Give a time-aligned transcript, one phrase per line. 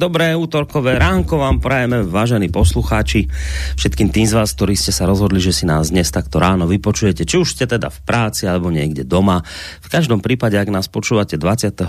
[0.00, 3.28] dobré útorkové ránko vám prajeme, vážení poslucháči.
[3.76, 7.28] Všetkým tým z vás, ktorí ste sa rozhodli, že si nás dnes takto ráno vypočujete,
[7.28, 9.44] či už ste teda v práci alebo niekde doma.
[9.84, 11.84] V každom prípade, ak nás počúvate 24.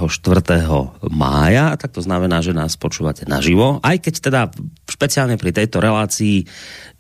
[1.08, 3.80] mája, tak to znamená, že nás počúvate naživo.
[3.80, 4.42] Aj keď teda
[4.92, 6.44] špeciálne pri tejto relácii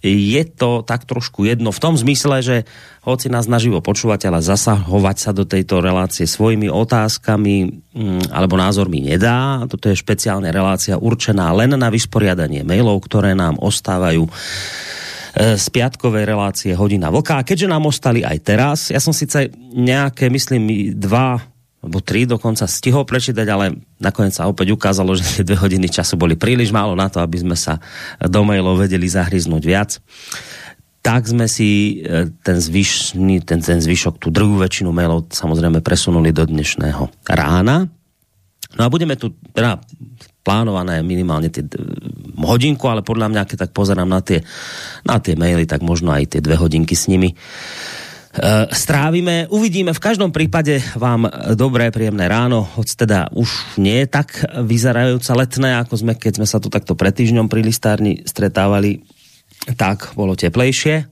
[0.01, 2.57] je to tak trošku jedno v tom zmysle, že
[3.05, 7.55] hoci nás naživo počúvať, ale zasahovať sa do tejto relácie svojimi otázkami
[7.93, 9.61] mm, alebo názormi nedá.
[9.69, 14.31] Toto je špeciálna relácia určená len na vysporiadanie mailov, ktoré nám ostávajú e,
[15.57, 17.41] z piatkovej relácie Hodina Vlka.
[17.41, 21.50] A keďže nám ostali aj teraz, ja som síce nejaké, myslím, dva
[21.81, 26.13] alebo tri dokonca stihol prečítať, ale nakoniec sa opäť ukázalo, že tie dve hodiny času
[26.13, 27.81] boli príliš málo na to, aby sme sa
[28.21, 29.97] do mailov vedeli zahryznúť viac.
[31.01, 36.29] Tak sme si e, ten, zvyšný, ten, ten zvyšok, tú druhú väčšinu mailov samozrejme presunuli
[36.29, 37.89] do dnešného rána.
[38.77, 39.81] No a budeme tu teda
[40.45, 41.65] plánované minimálne tie
[42.37, 44.45] hodinku, ale podľa mňa, keď tak pozerám na tie,
[45.01, 47.33] na tie maily, tak možno aj tie dve hodinky s nimi
[48.71, 49.51] strávime.
[49.51, 49.91] Uvidíme.
[49.91, 55.69] V každom prípade vám dobré, príjemné ráno, hoď teda už nie je tak vyzerajúca letné,
[55.83, 59.03] ako sme, keď sme sa tu takto pred týždňom pri listárni stretávali,
[59.75, 61.11] tak bolo teplejšie.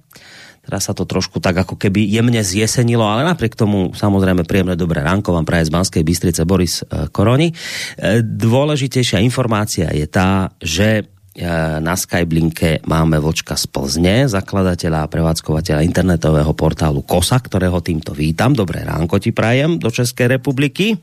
[0.69, 5.01] Teraz sa to trošku tak ako keby jemne zjesenilo, ale napriek tomu samozrejme príjemné dobré
[5.01, 7.49] ránko vám praje z Banskej Bystrice Boris eh, Koroni.
[7.49, 11.09] Eh, dôležitejšia informácia je tá, že
[11.79, 18.51] na Skyblinke máme Vočka z Plzne, zakladateľa a prevádzkovateľa internetového portálu KOSA, ktorého týmto vítam.
[18.57, 20.97] Dobré ránko ti prajem do Českej republiky.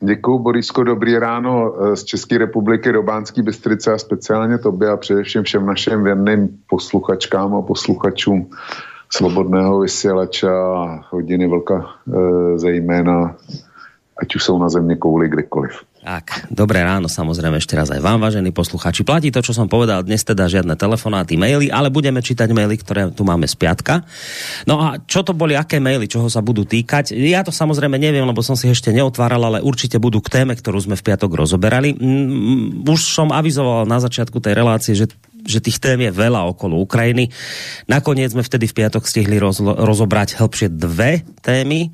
[0.00, 4.96] Děkuji, Borisko, dobrý ráno e, z České republiky do Bánské Bystrice a speciálně tobě a
[4.96, 8.50] především všem našim věrným posluchačkám a posluchačům
[9.12, 9.84] Slobodného
[10.48, 13.36] a hodiny vlka e, zejména,
[14.20, 15.72] ať už jsou na země kouli kdekoliv.
[16.00, 19.04] Tak, dobré ráno samozrejme ešte raz aj vám, vážení posluchači.
[19.04, 23.12] Platí to, čo som povedal, dnes teda žiadne telefonáty, maily, ale budeme čítať maily, ktoré
[23.12, 24.00] tu máme z piatka.
[24.64, 27.12] No a čo to boli, aké maily, čoho sa budú týkať?
[27.12, 30.80] Ja to samozrejme neviem, lebo som si ešte neotváral, ale určite budú k téme, ktorú
[30.80, 31.92] sme v piatok rozoberali.
[31.92, 35.12] Mm, už som avizoval na začiatku tej relácie, že
[35.44, 37.28] že tých tém je veľa okolo Ukrajiny.
[37.86, 41.92] Nakoniec sme vtedy v piatok stihli roz, rozobrať hĺbšie dve témy.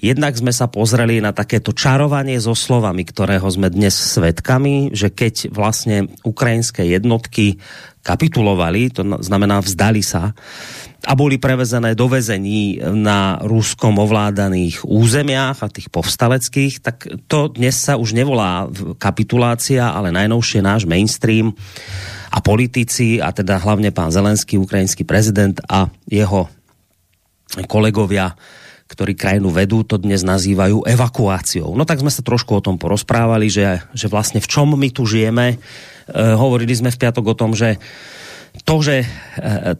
[0.00, 5.52] Jednak sme sa pozreli na takéto čarovanie so slovami, ktorého sme dnes svedkami, že keď
[5.52, 7.60] vlastne ukrajinské jednotky
[8.02, 10.34] kapitulovali, to znamená vzdali sa
[11.02, 17.74] a boli prevezené do vezení na ruskom ovládaných územiach a tých povstaleckých, tak to dnes
[17.74, 18.70] sa už nevolá
[19.02, 21.54] kapitulácia, ale najnovšie náš mainstream
[22.32, 26.48] a politici, a teda hlavne pán Zelenský, ukrajinský prezident a jeho
[27.68, 28.32] kolegovia,
[28.88, 31.76] ktorí krajinu vedú, to dnes nazývajú evakuáciou.
[31.76, 35.04] No tak sme sa trošku o tom porozprávali, že, že vlastne v čom my tu
[35.04, 35.56] žijeme.
[35.56, 35.56] E,
[36.32, 37.76] hovorili sme v piatok o tom, že
[38.52, 39.06] to, že e,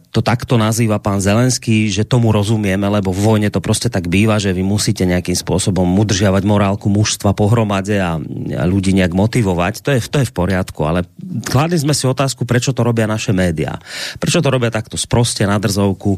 [0.09, 4.41] to takto nazýva pán Zelenský, že tomu rozumieme, lebo v vojne to proste tak býva,
[4.41, 8.17] že vy musíte nejakým spôsobom udržiavať morálku mužstva pohromade a,
[8.65, 11.05] ľudí nejak motivovať, to je, to je v poriadku, ale
[11.45, 13.77] kladli sme si otázku, prečo to robia naše médiá.
[14.17, 16.17] Prečo to robia takto sproste na drzovku,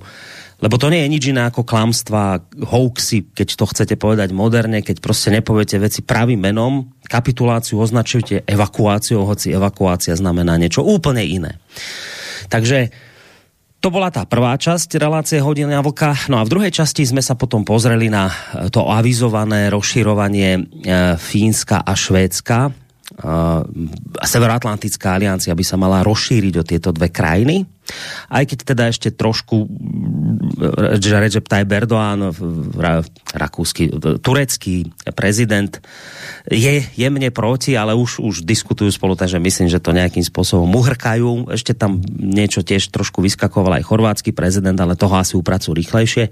[0.64, 5.04] lebo to nie je nič iné ako klamstva, hoaxy, keď to chcete povedať moderne, keď
[5.04, 11.60] proste nepoviete veci pravým menom, kapituláciu označujete evakuáciou, hoci evakuácia znamená niečo úplne iné.
[12.48, 12.92] Takže
[13.86, 16.26] to bola tá prvá časť relácie Hodina Vlka.
[16.34, 18.34] No a v druhej časti sme sa potom pozreli na
[18.74, 20.62] to avizované rozširovanie e,
[21.22, 22.66] Fínska a Švédska.
[22.66, 22.72] E,
[24.26, 27.62] Severoatlantická aliancia by sa mala rozšíriť o tieto dve krajiny.
[28.32, 29.70] Aj keď teda ešte trošku
[31.00, 32.32] že Recep Tayyip Erdoğan,
[33.36, 33.92] rakúsky,
[34.22, 35.70] turecký prezident,
[36.48, 41.52] je jemne proti, ale už, už diskutujú spolu, takže myslím, že to nejakým spôsobom uhrkajú.
[41.52, 46.30] Ešte tam niečo tiež trošku vyskakoval aj chorvátsky prezident, ale toho asi upracujú rýchlejšie.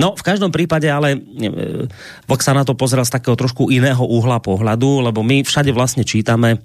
[0.00, 1.88] No, v každom prípade, ale e,
[2.26, 6.06] Vok sa na to pozrel z takého trošku iného uhla pohľadu, lebo my všade vlastne
[6.06, 6.64] čítame,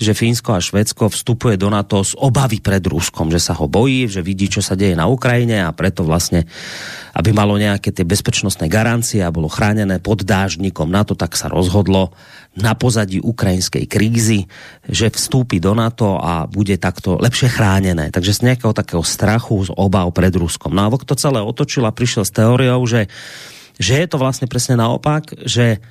[0.00, 4.08] že Fínsko a Švedsko vstupuje do NATO z obavy pred Ruskom, že sa ho bojí,
[4.08, 6.48] že vidí, čo sa deje na Ukrajine a preto vlastne
[7.10, 12.14] aby malo nejaké tie bezpečnostné garancie a bolo chránené pod dážnikom NATO, tak sa rozhodlo
[12.54, 14.46] na pozadí ukrajinskej krízy,
[14.86, 18.14] že vstúpi do NATO a bude takto lepšie chránené.
[18.14, 20.74] Takže z nejakého takého strachu, z obav pred Ruskom.
[20.74, 23.10] No a to celé otočil a prišiel s teóriou, že,
[23.78, 25.82] že je to vlastne presne naopak, že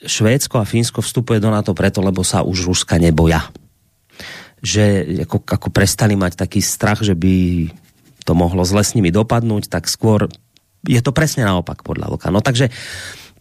[0.00, 3.52] Švédsko a Fínsko vstupuje do NATO preto, lebo sa už Ruska neboja
[4.60, 7.68] že ako, ako prestali mať taký strach, že by
[8.24, 10.28] to mohlo zle s nimi dopadnúť, tak skôr
[10.84, 12.28] je to presne naopak podľa Vlka.
[12.32, 12.72] No takže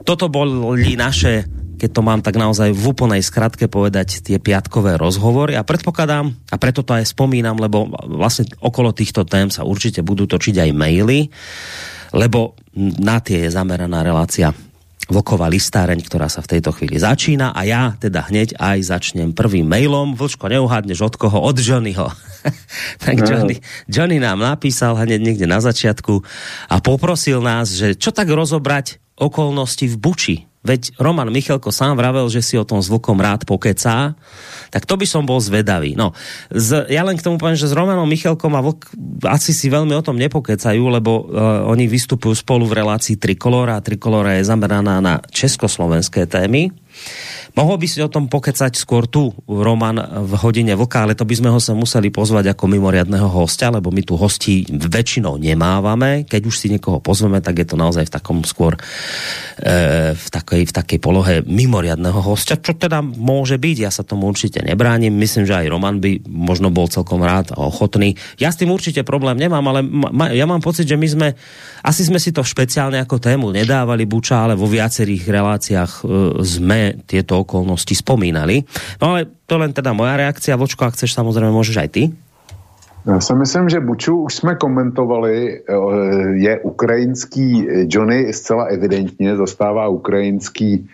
[0.03, 1.43] toto boli naše,
[1.75, 6.55] keď to mám tak naozaj v úplnej skratke povedať, tie piatkové rozhovory a predpokladám, a
[6.55, 11.27] preto to aj spomínam, lebo vlastne okolo týchto tém sa určite budú točiť aj maily,
[12.15, 14.55] lebo na tie je zameraná relácia
[15.09, 19.65] Vlková listáreň, ktorá sa v tejto chvíli začína a ja teda hneď aj začnem prvým
[19.65, 20.13] mailom.
[20.13, 21.41] Vlčko, neuhádneš od koho?
[21.41, 22.13] Od Johnnyho.
[23.03, 23.25] tak no.
[23.25, 23.57] Johnny,
[23.89, 26.21] Johnny nám napísal hneď niekde na začiatku
[26.69, 30.48] a poprosil nás, že čo tak rozobrať okolnosti v Buči.
[30.59, 34.19] Veď Roman Michalko sám vravel, že si o tom zvukom rád pokecá
[34.69, 35.97] tak to by som bol zvedavý.
[35.97, 36.13] No,
[36.53, 38.93] z, ja len k tomu poviem, že s Romanom Michalkom a Vlk
[39.25, 43.83] asi si veľmi o tom nepokecajú, lebo uh, oni vystupujú spolu v relácii Trikolora a
[43.83, 46.69] Trikolora je zameraná na československé témy.
[47.57, 51.33] Mohol by si o tom pokecať skôr tu, Roman, v hodine vlka, ale to by
[51.33, 56.29] sme ho sa museli pozvať ako mimoriadného hostia, lebo my tu hostí väčšinou nemávame.
[56.29, 58.79] Keď už si niekoho pozveme, tak je to naozaj v takom skôr e,
[60.13, 63.77] v, takej, v takej polohe mimoriadného hostia, čo teda môže byť.
[63.81, 65.11] Ja sa tomu určite nebránim.
[65.11, 68.13] Myslím, že aj Roman by možno bol celkom rád a ochotný.
[68.37, 71.27] Ja s tým určite problém nemám, ale ma, ja mám pocit, že my sme,
[71.81, 76.03] asi sme si to špeciálne ako tému nedávali buča, ale vo viacerých reláciách e,
[76.45, 78.65] sme tieto okolnosti spomínali.
[79.01, 80.59] No ale to len teda moja reakcia.
[80.59, 82.03] Vočko, ak chceš, samozrejme, môžeš aj ty.
[83.07, 85.73] Já si myslím, že Buču už jsme komentovali, eh,
[86.33, 90.89] je ukrajinský, Johnny zcela evidentně zastává ukrajinský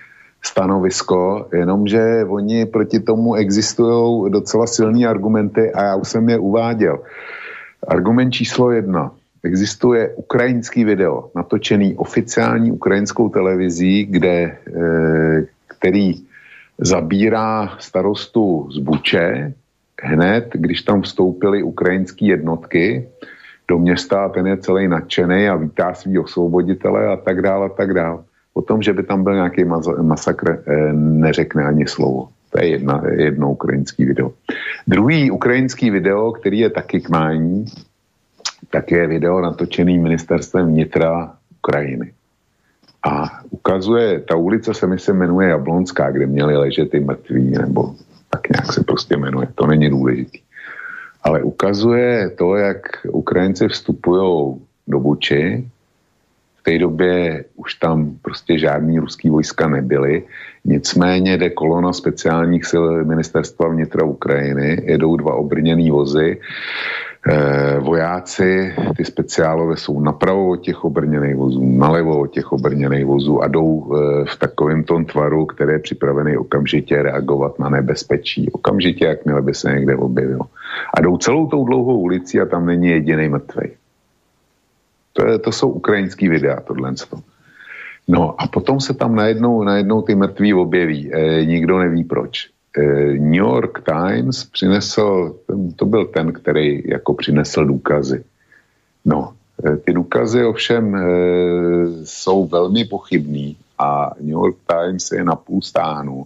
[0.46, 7.00] stanovisko, jenomže oni proti tomu existují docela silné argumenty a já už jsem je uváděl.
[7.88, 9.12] Argument číslo jedna.
[9.44, 15.46] Existuje ukrajinský video, natočený oficiální ukrajinskou televizí, kde, eh,
[15.80, 16.14] který
[16.78, 19.54] zabírá starostu z Buče
[20.02, 23.08] hned, když tam vstoupily ukrajinské jednotky
[23.68, 27.70] do města a ten je celý nadšený a vítá svý osvoboditele a tak dále a
[27.70, 28.20] tak dále.
[28.54, 29.64] O tom, že by tam byl nějaký
[30.02, 32.30] masakr, eh, neřekne ani slovo.
[32.50, 34.32] To je jedna, jedno ukrajinský video.
[34.88, 37.66] Druhý ukrajinský video, který je taky k mání,
[38.70, 42.12] tak je video natočený ministerstvem vnitra Ukrajiny.
[43.06, 47.96] A ukazuje, ta ulice se mi se jmenuje Jablonská, kde měli ležet ty mrtví, nebo
[48.30, 50.40] tak nějak se prostě jmenuje, to není důležitý.
[51.24, 52.78] Ale ukazuje to, jak
[53.12, 54.56] Ukrajinci vstupují
[54.88, 55.70] do Buči,
[56.56, 60.24] v té době už tam prostě žádný ruský vojska nebyly,
[60.66, 66.38] nicméně jde kolona speciálních sil ministerstva vnitra Ukrajiny, jedou dva obrněný vozy,
[67.80, 73.48] vojáci, ty speciálové jsou napravo od těch obrněných vozů, nalevo od těch obrněných vozů a
[73.48, 78.52] jdou eh, v takovém tom tvaru, který je připravený okamžitě reagovat na nebezpečí.
[78.52, 80.40] Okamžitě, jakmile by se někde objevil.
[80.94, 83.72] A jdou celou tou dlouhou ulici a tam není jediný mrtvej.
[85.14, 86.94] To, je, to jsou ukrajinský videa, tohle.
[88.08, 91.14] No a potom se tam najednou, najednou ty mrtví objeví.
[91.14, 92.55] E, nikdo neví proč.
[92.78, 95.36] Eh, New York Times přinesl,
[95.76, 98.24] to byl ten, který jako přinesl důkazy.
[99.06, 99.34] No,
[99.66, 101.06] eh, ty důkazy ovšem eh,
[102.04, 106.26] jsou velmi pochybný a New York Times je na půl stánu,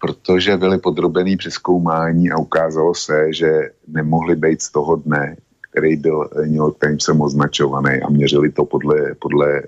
[0.00, 5.36] protože byly podrobený přeskoumání a ukázalo se, že nemohli být z toho dne,
[5.70, 9.62] který byl New York Timesem označovaný a měřili to podle, podle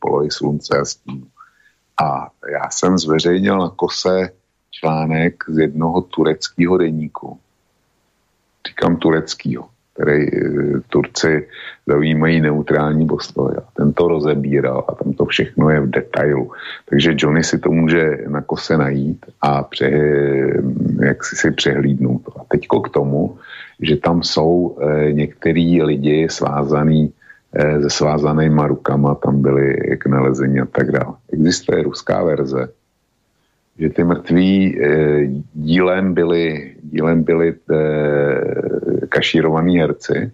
[0.00, 1.26] polohy slunce a stínu.
[2.02, 4.30] A já jsem zveřejnil na kose
[4.80, 7.38] článek z jednoho tureckého deníku.
[8.68, 10.40] Říkám tureckého, který e,
[10.88, 11.48] Turci
[11.86, 13.52] zaujímají neutrální postoj.
[13.58, 16.52] A ten to rozebíral a tam to všechno je v detailu.
[16.88, 19.90] Takže Johnny si to může na kose najít a pře,
[21.02, 22.22] jak si si přehlídnout.
[22.40, 23.38] A teďko k tomu,
[23.80, 27.12] že tam jsou e, některý lidi svázaný
[27.54, 31.14] e, se svázanýma rukama, tam byli k nalezení a tak dále.
[31.32, 32.68] Existuje ruská verze,
[33.78, 40.30] že ty mrtví eh, dílem byli, dílem byli eh, kašírovaní herci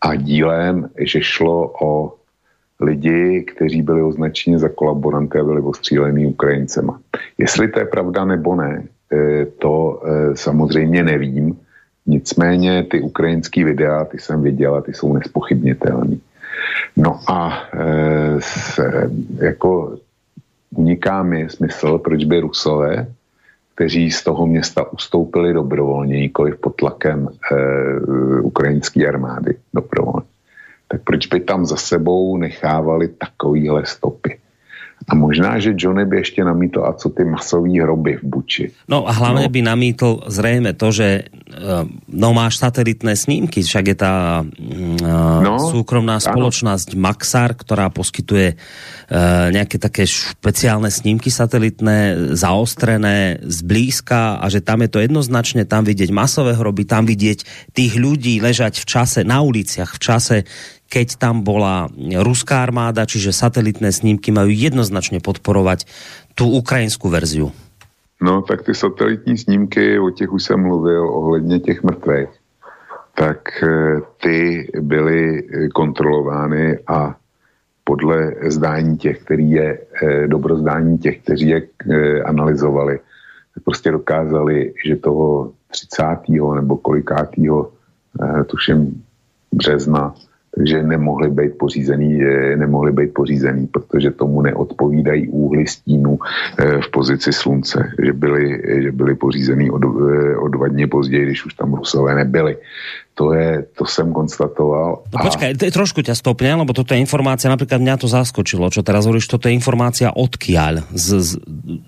[0.00, 2.14] a dílem, že šlo o
[2.80, 7.00] lidi, kteří byli označeni za kolaboranty a byli ostřílení Ukrajincema.
[7.38, 11.58] Jestli to je pravda nebo ne, eh, to eh, samozřejmě nevím.
[12.06, 16.16] Nicméně ty ukrajinský videa, ty jsem viděl a ty jsou nespochybnitelné.
[16.96, 19.96] No a e, se, jako
[20.76, 23.06] uniká mi smysl, proč by Rusové,
[23.74, 27.56] kteří z toho města ustoupili dobrovolně, nikoli pod tlakem e,
[28.40, 30.26] ukrajinské armády dobrovolně,
[30.88, 34.31] tak proč by tam za sebou nechávali takovýhle stopy?
[35.08, 38.70] A možná, že Johnny by ještě namítl, a co ty masové hroby v Buči.
[38.88, 39.48] No a hlavně no.
[39.48, 41.56] by namítl zřejmě to, že eh,
[42.08, 49.50] no máš satelitné snímky, však je ta uh, no, súkromná spoločnosť Maxar, ktorá poskytuje uh,
[49.52, 56.10] nejaké také špeciálne snímky satelitné, zaostrené zblízka a že tam je to jednoznačne, tam vidieť
[56.14, 60.36] masové hroby, tam vidieť tých ľudí ležať v čase na uliciach, v čase,
[60.92, 61.88] keď tam bola
[62.20, 65.88] ruská armáda, čiže satelitné snímky majú jednoznačně podporovat
[66.36, 67.48] tu ukrajinskou verziu.
[68.20, 72.28] No, tak ty satelitní snímky, o těch už jsem mluvil, ohledně těch mrtvých,
[73.14, 77.16] tak eh, ty byly eh, kontrolovány a
[77.84, 81.62] podle zdání těch, který je, eh, dobrozdání těch, kteří je
[82.24, 83.00] analyzovali,
[83.64, 86.54] prostě dokázali, že toho 30.
[86.54, 87.72] nebo kolikátého,
[88.46, 89.02] tuším,
[89.52, 90.14] března,
[90.56, 92.20] takže nemohli být pořízený,
[92.56, 96.18] nemohli být pořízený, protože tomu neodpovídají úhly stínu
[96.58, 101.24] eh, v pozici slunce, že byly, že byly pořízený o, eh, o dva dny později,
[101.24, 102.56] když už tam Rusové nebyli.
[103.12, 105.04] To, je, to jsem konstatoval.
[105.12, 105.22] No, a...
[105.28, 109.28] Počkaj, trošku ťa stopne, lebo toto je informácia, napríklad mňa to zaskočilo, čo teraz hovoríš,
[109.28, 110.88] toto je informácia odkiaľ?
[110.96, 111.30] Z, z,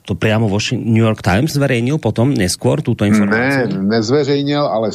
[0.04, 3.72] to priamo vo New York Times zverejnil potom neskôr túto informáciu?
[3.72, 4.92] Ne, nezverejnil, ale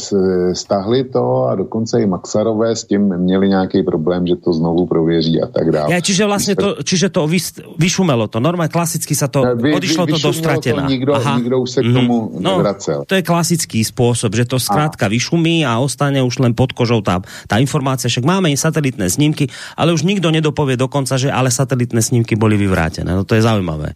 [0.53, 5.41] stahli to a dokonce i Maxarové s tím měli nějaký problém, že to znovu prověří
[5.41, 5.89] a tak dále.
[5.89, 7.41] Ja, čiže vlastne to, čiže to vy,
[7.81, 10.85] vyšumelo to, normálne klasicky sa to, vy, odišlo vy, to do stratená.
[10.85, 11.41] To nikdo, Aha.
[11.41, 12.43] nikdo už se k tomu mm-hmm.
[12.45, 12.99] no, nevracel.
[13.09, 16.99] To je klasický spôsob, že to zkrátka vyšumí a ostane ostane už len pod kožou
[16.99, 18.11] tá, tá informácia.
[18.11, 19.47] Však máme satelitné snímky,
[19.79, 23.07] ale už nikto nedopovie dokonca, že ale satelitné snímky boli vyvrátené.
[23.15, 23.95] No to je zaujímavé.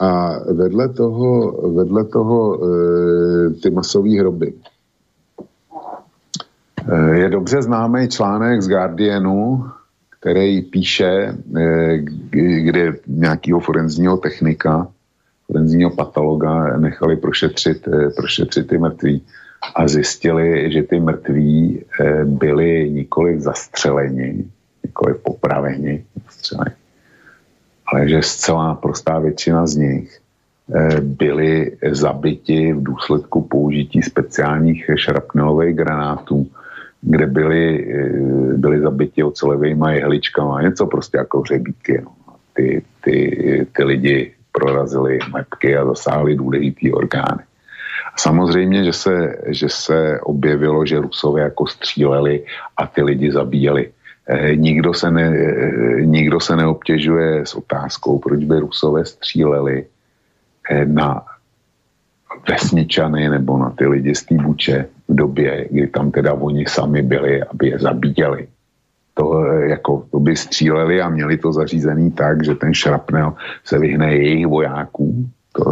[0.00, 2.60] A vedle toho, vedle toho e,
[3.60, 4.56] ty masové hroby.
[6.88, 9.68] E, je dobře známý článek z Guardianu,
[10.20, 11.98] který píše, e,
[12.32, 14.88] kde nějakého forenzního technika,
[15.46, 19.20] forenzního patologa nechali prošetřit, e, prošetřit ty mrtví
[19.74, 24.44] a zjistili, že ty mrtví eh, byli nikoli zastřeleni,
[24.84, 26.76] nikoli popraveni, zastřeleni,
[27.86, 30.20] ale že zcela prostá většina z nich
[30.74, 36.48] eh, byli zabiti v důsledku použití speciálních šrapnelových granátů,
[37.00, 42.00] kde byli, eh, byli zabiti ocelovými jehličkama, něco prostě jako hřebíky.
[42.04, 42.12] No.
[42.54, 47.49] Ty, ty, ty lidi prorazili metky a zasáhli důležitý orgány.
[48.20, 52.44] Samozřejmě, že se, že se objevilo, že Rusové jako stříleli
[52.76, 53.90] a ty lidi zabíjeli.
[54.28, 59.86] E, nikdo, se ne, e, nikdo se neobtěžuje s otázkou, proč by Rusové stříleli
[60.70, 61.24] e, na
[62.48, 67.02] vesničany nebo na ty lidi z té buče v době, kdy tam teda oni sami
[67.02, 68.48] byli, aby je zabíjeli.
[69.14, 73.32] To, jako, to by stříleli a měli to zařízený tak, že ten šrapnel
[73.64, 75.64] se vyhne jejich vojákům to,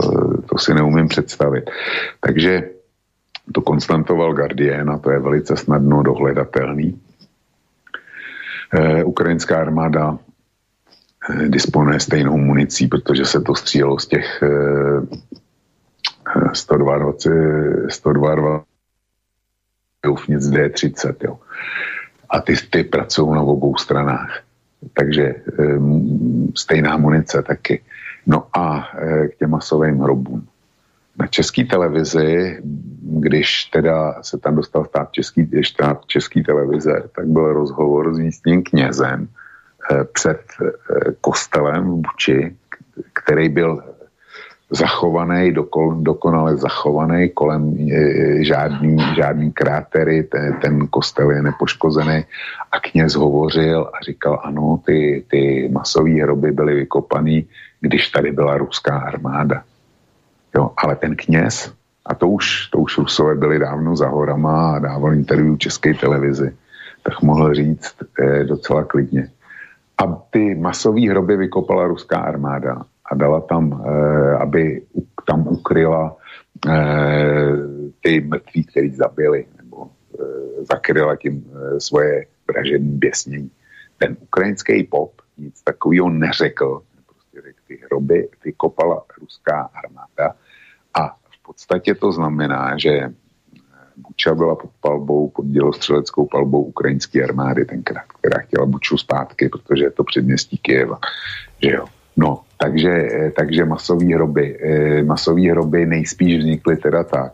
[0.46, 1.70] to si neumím představit.
[2.20, 2.70] Takže
[3.52, 7.00] to konstantoval Guardian a to je velice snadno dohledatelný.
[8.74, 10.18] Eh, ukrajinská armáda
[11.30, 15.00] eh, disponuje stejnou municí, protože se to střílelo z těch eh,
[16.52, 17.12] 122,
[17.88, 18.64] 122
[20.04, 21.14] doufnic D30.
[21.24, 21.38] Jo.
[22.30, 24.40] A ty, ty pracují na obou stranách.
[24.92, 25.42] Takže eh,
[26.56, 27.82] stejná munice taky.
[28.28, 30.46] No a e, k těm masovým hrobům.
[31.18, 32.60] Na české televizi,
[33.02, 38.62] když teda se tam dostal stát český, štát český televize, tak byl rozhovor s místním
[38.62, 39.28] knězem
[39.90, 40.70] e, před e,
[41.20, 42.56] kostelem v Buči,
[43.12, 43.82] který byl
[44.70, 52.24] zachovaný, dokol, dokonale zachovaný, kolem e, žádný, žádný krátery, ten, ten kostel je nepoškozený
[52.72, 57.48] a kněz hovořil a říkal, ano, ty, ty masové hroby byly vykopaný
[57.80, 59.62] když tady byla ruská armáda.
[60.54, 61.72] Jo, ale ten kněz,
[62.06, 66.56] a to už, to už Rusové byli dávno za horama a dával interview české televizi,
[67.02, 69.30] tak mohl říct eh, docela klidně.
[69.98, 74.82] A ty masové hroby vykopala ruská armáda a dala tam, eh, aby
[75.26, 76.16] tam ukryla
[76.68, 77.56] eh,
[78.02, 83.50] ty mrtví, který zabili, nebo eh, zakryla tím eh, svoje vražední běsnění.
[83.98, 86.82] Ten ukrajinský pop nic takového neřekl,
[87.68, 90.34] ty hroby vykopala ruská armáda
[90.94, 93.12] a v podstatě to znamená, že
[93.96, 99.84] Buča byla pod palbou, pod dělostřeleckou palbou ukrajinské armády tenkrát, která chtěla Buču zpátky, protože
[99.84, 100.98] je to předměstí Kijeva.
[101.62, 101.84] Že jo.
[102.16, 104.58] No, takže, takže masové hroby,
[105.06, 107.32] masové hroby nejspíš vznikly teda tak,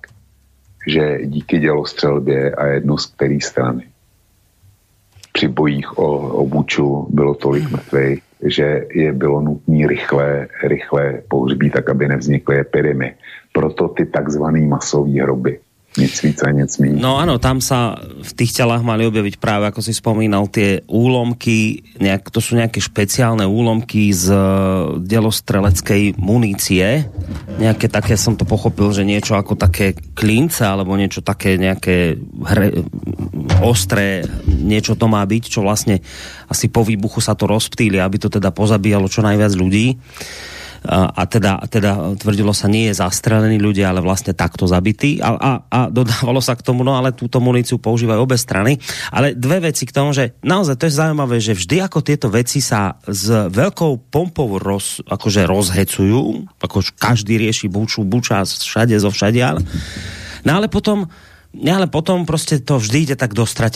[0.86, 3.88] že díky dělostřelbě a jedno z které strany
[5.32, 11.72] při bojích o, o Buču bylo tolik mrtvých, že je bylo nutné rychle, rychle pohřbít,
[11.72, 13.14] tak aby nevznikly epidemie.
[13.52, 15.58] Proto ty takzvané masové hroby
[15.94, 16.98] nic víc a nic míň.
[16.98, 21.86] No áno, tam sa v tých telách mali objaviť práve, ako si spomínal, tie úlomky,
[22.02, 27.06] nejak, to sú nejaké špeciálne úlomky z uh, delostreleckej munície.
[27.62, 32.82] Nejaké také, som to pochopil, že niečo ako také klince, alebo niečo také nejaké hre,
[33.62, 36.02] ostré, niečo to má byť, čo vlastne
[36.50, 39.94] asi po výbuchu sa to rozptýli, aby to teda pozabíjalo čo najviac ľudí
[40.84, 45.50] a teda, teda tvrdilo sa, nie je zastrelení ľudia, ale vlastne takto zabití a, a,
[45.64, 48.76] a dodávalo sa k tomu, no ale túto muníciu používajú obe strany.
[49.08, 52.60] Ale dve veci k tomu, že naozaj to je zaujímavé, že vždy ako tieto veci
[52.60, 59.64] sa s veľkou pompou roz, akože rozhecujú, ako každý rieši buču, buča všade zo všadiaľ.
[60.44, 61.08] No ale potom
[61.62, 63.30] ale potom prostě to vždy ide tak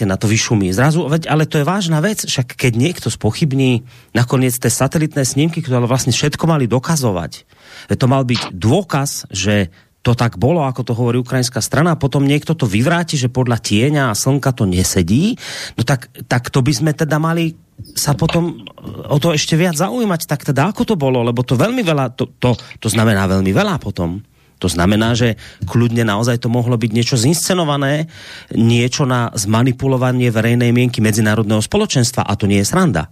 [0.06, 0.73] na to vyšumí.
[0.75, 5.62] Zrazu, veď, ale to je vážna vec, však keď niekto spochybní nakoniec tie satelitné snímky,
[5.62, 7.47] ktoré vlastne všetko mali dokazovať,
[7.94, 9.70] to mal byť dôkaz, že
[10.02, 13.58] to tak bolo, ako to hovorí ukrajinská strana, a potom niekto to vyvráti, že podľa
[13.61, 15.37] tieňa a slnka to nesedí,
[15.75, 17.58] no tak, tak to by sme teda mali
[17.94, 18.66] sa potom
[19.06, 22.26] o to ešte viac zaujímať, tak teda ako to bolo, lebo to veľmi veľa, to,
[22.42, 24.18] to, to znamená veľmi veľa potom.
[24.58, 28.10] To znamená, že kľudne naozaj to mohlo byť niečo zinscenované,
[28.54, 33.10] niečo na zmanipulovanie verejnej mienky medzinárodného spoločenstva a to nie je sranda.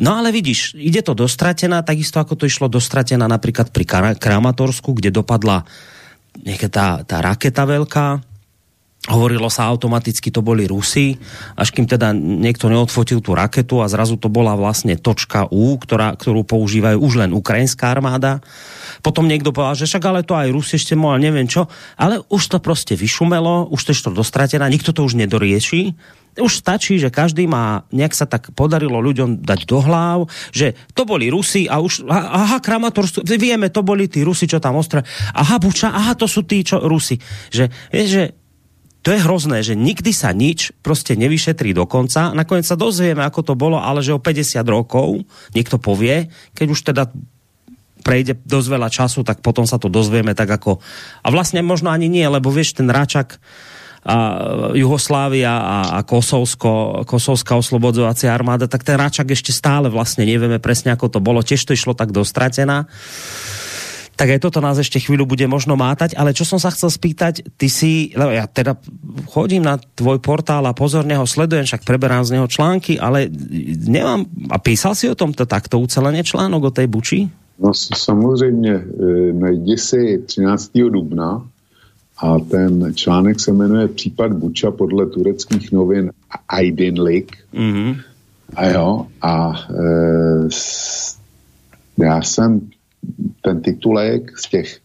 [0.00, 5.12] No ale vidíš, ide to dostratená, takisto ako to išlo dostratená napríklad pri Kramatorsku, kde
[5.12, 5.68] dopadla
[6.40, 8.29] nejaká tá, tá raketa veľká,
[9.08, 11.16] hovorilo sa automaticky, to boli Rusy,
[11.56, 16.12] až kým teda niekto neodfotil tú raketu a zrazu to bola vlastne točka U, ktorá,
[16.20, 18.44] ktorú používajú už len ukrajinská armáda.
[19.00, 21.64] Potom niekto povedal, že však ale to aj Rusi ešte mohol, neviem čo,
[21.96, 25.96] ale už to prostě vyšumelo, už to je to dostratená, nikto to už nedorieši.
[26.30, 30.18] Už stačí, že každý má, nejak sa tak podarilo ľuďom dať do hlav,
[30.54, 34.78] že to boli Rusi a už, aha, Kramatorstvo, vieme, to boli tí Rusi, čo tam
[34.78, 35.02] ostra,
[35.34, 37.18] aha, Buča, aha, to sú tí, čo Rusi.
[37.50, 38.24] Že, vieš, že
[39.00, 42.36] to je hrozné, že nikdy sa nič prostě nevyšetrí do konca.
[42.36, 45.24] Nakoniec sa dozvieme, ako to bolo, ale že o 50 rokov
[45.56, 47.02] niekto povie, keď už teda
[48.04, 50.80] prejde dosť veľa času, tak potom sa to dozvieme tak ako...
[51.24, 53.40] A vlastne možno ani nie, lebo vieš, ten Račak
[54.00, 54.16] a
[54.72, 60.96] Juhoslávia a, a Kosovsko, Kosovská oslobodzovacia armáda, tak ten Račak ešte stále vlastne nevieme presne,
[60.96, 61.44] ako to bolo.
[61.44, 62.88] Tiež to išlo tak dostratená
[64.20, 67.56] tak aj toto nás ešte chvíľu bude možno mátať, ale čo som sa chcel spýtať,
[67.56, 68.76] ty si, lebo ja teda
[69.32, 73.32] chodím na tvoj portál a pozorne ho sledujem, však preberám z neho články, ale
[73.88, 77.32] nemám, a písal si o tomto takto uceleně článok o tej Buči?
[77.60, 78.84] No samozřejmě,
[79.32, 80.70] najdi si 13.
[80.88, 81.44] dubna
[82.18, 86.10] a ten článek se jmenuje Případ Buča podle tureckých novin
[86.48, 87.36] Aydinlik.
[87.54, 88.00] Mm-hmm.
[88.56, 90.48] A jo, a e,
[92.04, 92.60] já jsem
[93.42, 94.78] ten titulek z těch,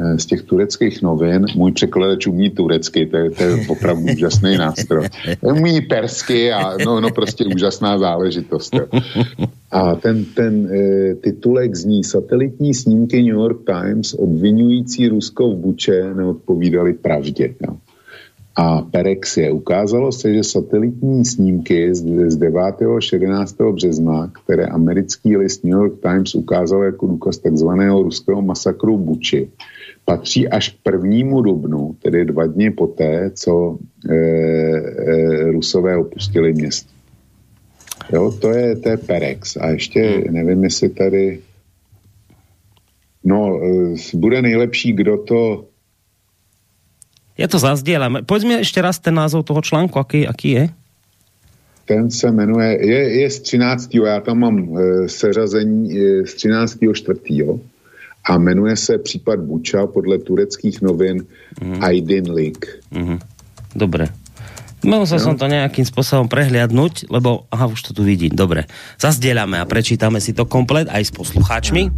[0.00, 4.56] eh, z těch tureckých novin, můj překladač umí turecky, to je, to je opravdu úžasný
[4.56, 5.08] nástroj.
[5.40, 8.76] Umí persky a no, no prostě úžasná záležitost.
[9.72, 16.14] A ten, ten e, titulek zní satelitní snímky New York Times obvinující Rusko v Buče
[16.14, 17.54] neodpovídali pravdě.
[17.60, 17.76] Jo
[18.56, 19.52] a Perexie.
[19.52, 22.60] Ukázalo se, že satelitní snímky z 9.
[22.96, 23.56] až 11.
[23.72, 29.50] března, které americký list New York Times ukázal jako důkaz takzvaného ruského masakru Buči,
[30.04, 33.78] patří až k prvnímu dubnu, tedy dva dny poté, co
[34.10, 36.92] e, e, Rusové opustili město.
[38.12, 39.56] Jo, to je, to je Perex.
[39.56, 41.40] A ještě nevím, jestli tady...
[43.24, 45.64] No, e, bude nejlepší, kdo to
[47.42, 48.22] ja to zazdielam.
[48.22, 50.64] Poďme ešte raz ten názov toho článku, aký, aký je?
[51.90, 53.94] Ten se jmenuje, je, je z 13.
[53.94, 56.78] já tam mám e, seřazení e, z 13.
[56.94, 57.18] 4.
[58.24, 61.26] a jmenuje se případ Buča podle tureckých novin
[61.58, 61.82] mm.
[61.82, 62.66] Aydin Lik.
[62.90, 63.18] Mm.
[63.74, 64.21] Dobre.
[64.82, 65.24] Musel no.
[65.30, 68.34] som to nejakým spôsobom prehliadnúť, lebo aha, už to tu vidím.
[68.34, 68.66] Dobre.
[68.98, 71.90] Zazdielame a prečítame si to komplet aj s poslucháčmi.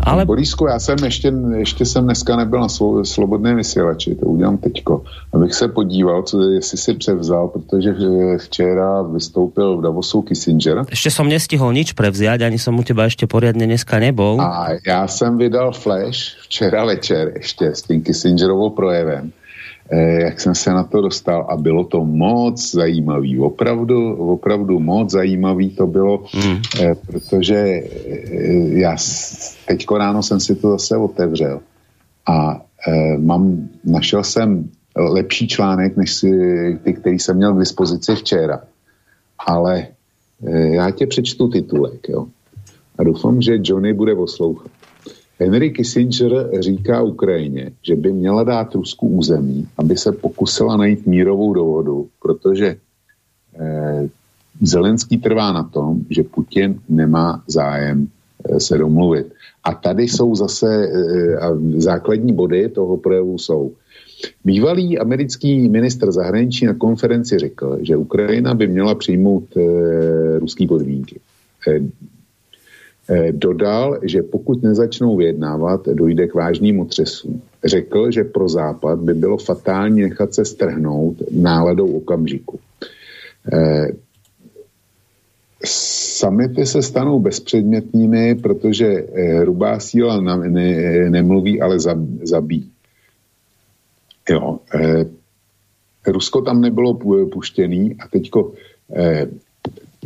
[0.00, 0.24] Ale...
[0.24, 2.68] Borisku, já jsem ještě, ještě jsem dneska nebyl na
[3.02, 7.94] slobodné vysílači, to udělám teďko, abych se podíval, co, jestli si převzal, protože
[8.38, 10.84] včera vystoupil v Davosu Kissinger.
[10.90, 14.40] Ještě jsem nestihol nič prevziať, ani jsem u teba ještě poriadně dneska nebol.
[14.40, 19.41] A já jsem vydal flash včera večer ještě s tím Kissingerovou projevem eh,
[19.98, 25.70] jak jsem se na to dostal a bylo to moc zajímavý, opravdu, opravdu moc zajímavý
[25.70, 26.56] to bylo, mm.
[26.80, 27.82] eh, protože eh,
[28.80, 28.96] já
[29.68, 31.60] teďko ráno jsem si to zase otevřel
[32.26, 36.30] a eh, mám, našel jsem lepší článek, než si,
[36.84, 38.60] ty, který jsem měl k dispozici včera.
[39.46, 39.86] Ale
[40.46, 42.26] eh, já tě přečtu titulek, jo.
[42.98, 44.71] A doufám, že Johnny bude poslouchat.
[45.38, 51.54] Henry Kissinger říká Ukrajině, že by měla dát Rusku území, aby se pokusila najít mírovou
[51.54, 52.76] dohodu, protože
[53.60, 54.08] eh,
[54.62, 58.08] Zelenský trvá na tom, že Putin nemá zájem
[58.44, 59.32] eh, se domluvit.
[59.64, 63.72] A tady jsou zase eh, základní body toho projevu jsou.
[64.44, 69.62] Bývalý americký ministr zahraničí na konferenci řekl, že Ukrajina by měla přijmout e,
[70.38, 71.20] ruský podmínky.
[73.12, 77.42] E, e, dodal, že pokud nezačnou vyjednávat, dojde k vážným otřesům.
[77.64, 82.58] Řekl, že pro Západ by bylo fatální nechat se strhnout náladou okamžiku.
[83.52, 83.88] E,
[85.64, 89.06] Samity se stanou bezpředmětnými, protože
[89.38, 91.76] hrubá síla ne, nemluví, ale
[92.22, 92.72] zabíjí.
[94.30, 95.04] Jo, eh,
[96.06, 96.94] Rusko tam nebylo
[97.32, 98.52] puštěný a teďko
[98.96, 99.26] eh,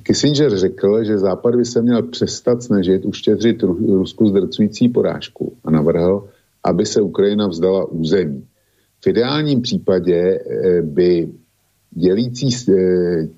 [0.07, 6.29] Kissinger řekl, že Západ by se měl přestat snažit uštědřit Rusku zdrcující porážku a navrhl,
[6.65, 8.45] aby se Ukrajina vzdala území.
[9.05, 11.29] V ideálním případě eh, by
[11.91, 12.73] dělící eh,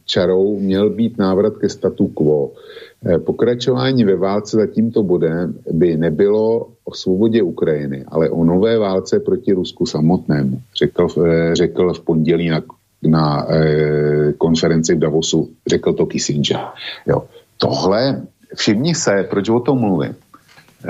[0.04, 2.52] čarou měl být návrat ke statu quo.
[3.06, 8.78] Eh, pokračování ve válce za tímto bodem by nebylo o svobodě Ukrajiny, ale o nové
[8.78, 11.08] válce proti Rusku samotnému, řekl,
[11.52, 12.62] řekl v pondělí na,
[13.02, 16.60] na eh, konferenci v Davosu, řekl to Kissinger.
[17.06, 17.24] Jo.
[17.56, 18.22] Tohle,
[18.54, 20.14] všimni se, proč o tom mluvím.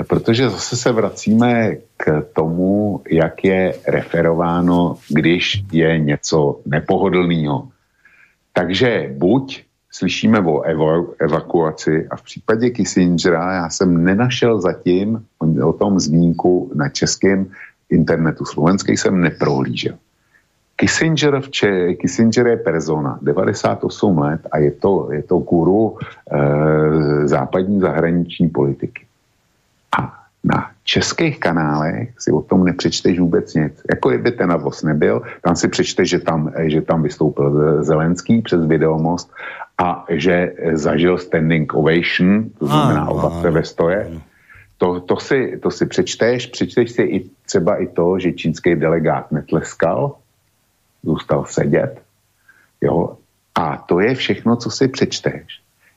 [0.07, 7.67] Protože zase se vracíme k tomu, jak je referováno, když je něco nepohodlného.
[8.53, 10.61] Takže buď slyšíme o
[11.19, 15.25] evakuaci a v případě Kissingera já jsem nenašel zatím
[15.63, 17.51] o tom zmínku na českém
[17.89, 18.45] internetu.
[18.45, 19.97] Slovenský jsem neprohlížel.
[20.79, 27.27] Kissinger, v Če- Kissinger je persona, 98 let a je to, je to guru e,
[27.27, 29.03] západní zahraniční politiky.
[29.99, 30.13] A
[30.43, 33.83] na českých kanálech si o tom nepřečteš vůbec nic.
[33.91, 38.65] Jako kdyby ten Avos nebyl, tam si přečteš, že tam, že tam vystoupil Zelenský přes
[38.65, 39.31] videomost
[39.77, 44.11] a že zažil standing ovation, to znamená ovace ve stoje.
[44.77, 49.31] To, to, si, to si přečteš, přečteš si i třeba i to, že čínský delegát
[49.31, 50.15] netleskal,
[51.03, 52.01] zůstal sedět,
[52.81, 53.17] jo,
[53.55, 55.43] a to je všechno, co si přečteš.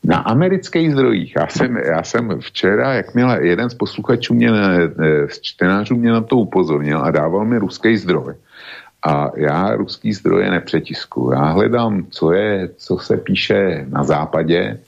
[0.04, 4.50] Na amerických zdrojích, já jsem, já jsem včera, jakmile jeden z posluchačů mě,
[5.28, 8.34] z čtenářů mě na to upozornil a dával mi ruský zdroj,
[9.06, 11.30] a já ruský zdroje nepřetisku.
[11.32, 14.78] Já hledám, co je, co se píše na západě,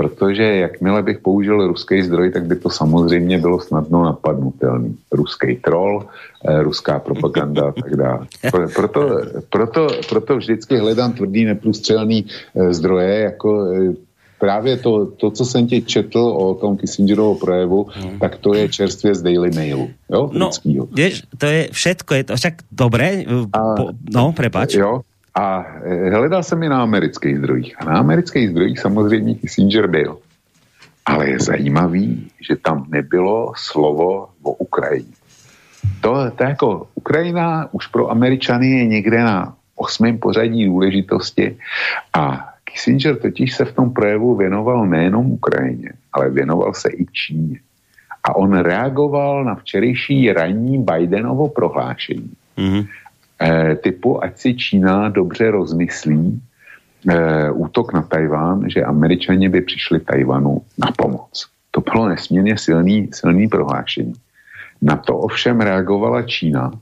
[0.00, 4.96] protože jakmile bych použil ruský zdroj, tak by to samozřejmě bylo snadno napadnutelný.
[5.12, 6.08] Ruský troll,
[6.40, 8.24] eh, ruská propaganda a tak dále.
[8.72, 9.00] Proto,
[9.52, 13.92] proto, proto vždycky hledám tvrdý neprůstřelný eh, zdroje, jako eh,
[14.40, 18.18] právě to, to, co jsem ti četl o tom Kissingerovo projevu, hmm.
[18.24, 19.90] tak to je čerstvě z Daily Mailu.
[20.08, 20.32] Jo?
[20.32, 20.48] No,
[20.96, 23.28] vieš, to je všetko, je to však dobré.
[23.52, 24.80] A, po, no, prepač.
[24.80, 27.74] Jo, a e, hledal jsem je na amerických zdrojích.
[27.78, 30.18] A na amerických zdrojích samozřejmě Kissinger byl.
[31.06, 35.14] Ale je zajímavý, že tam nebylo slovo o Ukrajině.
[36.00, 41.56] To, to jako Ukrajina už pro Američany je někde na osmém pořadí důležitosti
[42.12, 47.60] a Kissinger totiž se v tom projevu věnoval nejenom Ukrajině, ale věnoval se i Číně.
[48.24, 52.32] A on reagoval na včerejší ranní Bidenovo prohlášení.
[52.58, 52.86] Mm-hmm.
[53.40, 56.40] E, typu, ať si Čína dobře rozmyslí
[57.08, 61.46] e, útok na Tajván, že američani by přišli Tajvanu na pomoc.
[61.70, 64.12] To bylo nesmírně silný, silný prohlášení.
[64.82, 66.72] Na to ovšem reagovala Čína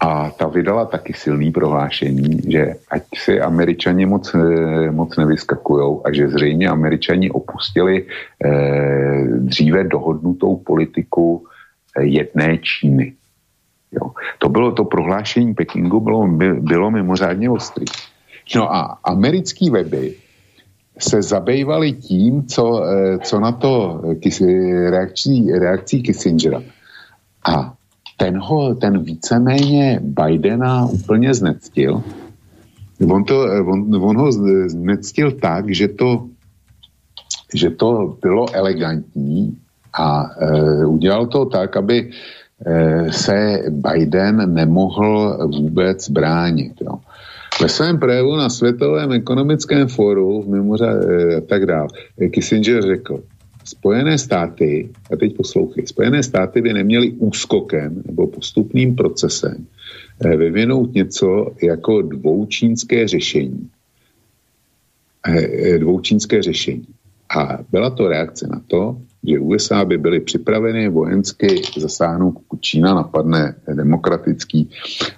[0.00, 6.12] a ta vydala taky silný prohlášení, že ať si američani moc, eh, moc nevyskakujou a
[6.12, 11.44] že zřejmě američani opustili eh, dříve dohodnutou politiku
[11.96, 13.12] eh, jedné Číny.
[13.96, 14.10] Jo.
[14.38, 16.28] To bylo to prohlášení Pekingu, bylo,
[16.60, 17.84] bylo mimořádně ostrý.
[18.56, 20.14] No a americký weby
[20.98, 24.02] se zabývali tím, co, eh, co na to
[24.90, 26.62] reakcí, reakcí Kissingera.
[27.46, 27.74] A
[28.16, 32.02] ten, ho, ten víceméně Bidena úplně znectil.
[33.10, 34.32] On, to, on, on ho
[34.66, 36.26] znectil tak, že to,
[37.54, 39.58] že to bylo elegantní
[39.92, 42.10] a e, udělal to tak, aby
[43.10, 46.72] se Biden nemohl vůbec bránit.
[46.80, 46.98] Jo.
[47.62, 50.86] Ve svém projevu na Světovém ekonomickém fóru v mimoře
[51.36, 51.88] a tak dále
[52.30, 53.22] Kissinger řekl,
[53.64, 59.66] Spojené státy, a teď poslouchej, Spojené státy by neměly úskokem nebo postupným procesem
[60.36, 63.68] vyvinout něco jako dvoučínské řešení.
[65.78, 66.86] Dvoučínské řešení.
[67.36, 72.94] A byla to reakce na to, že USA by byly připraveny vojensky zasáhnout, pokud Čína
[72.94, 74.70] napadne demokratický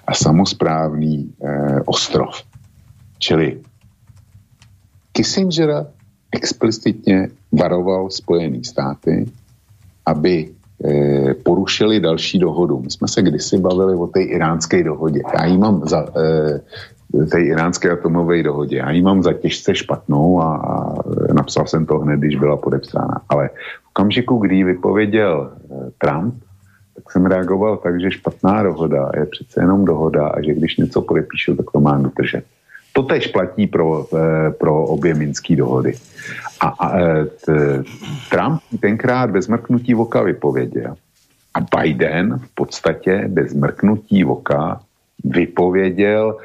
[0.07, 2.43] a samozprávný eh, ostrov.
[3.19, 3.61] Čili
[5.11, 5.85] Kissinger
[6.31, 9.25] explicitně varoval Spojené státy,
[10.05, 12.79] aby eh, porušili další dohodu.
[12.79, 15.21] My jsme se kdysi bavili o té iránské dohodě.
[15.37, 16.61] Já ji mám za, eh,
[17.31, 18.77] té iránské atomové dohodě.
[18.77, 20.95] Já ji mám za těžce špatnou a, a
[21.33, 23.21] napsal jsem to hned, když byla podepsána.
[23.29, 23.49] Ale
[23.83, 26.33] v okamžiku, kdy vypověděl eh, Trump,
[26.95, 31.01] tak jsem reagoval tak, že špatná dohoda je přece jenom dohoda a že když něco
[31.01, 32.43] podepíšu, tak to mám dodržet.
[32.93, 35.93] To tež platí pro, eh, pro obě minské dohody.
[36.61, 37.83] A, a eh, t,
[38.31, 40.95] Trump tenkrát bez mrknutí voka vypověděl.
[41.53, 44.81] A Biden v podstatě bez mrknutí voka
[45.23, 46.37] vypověděl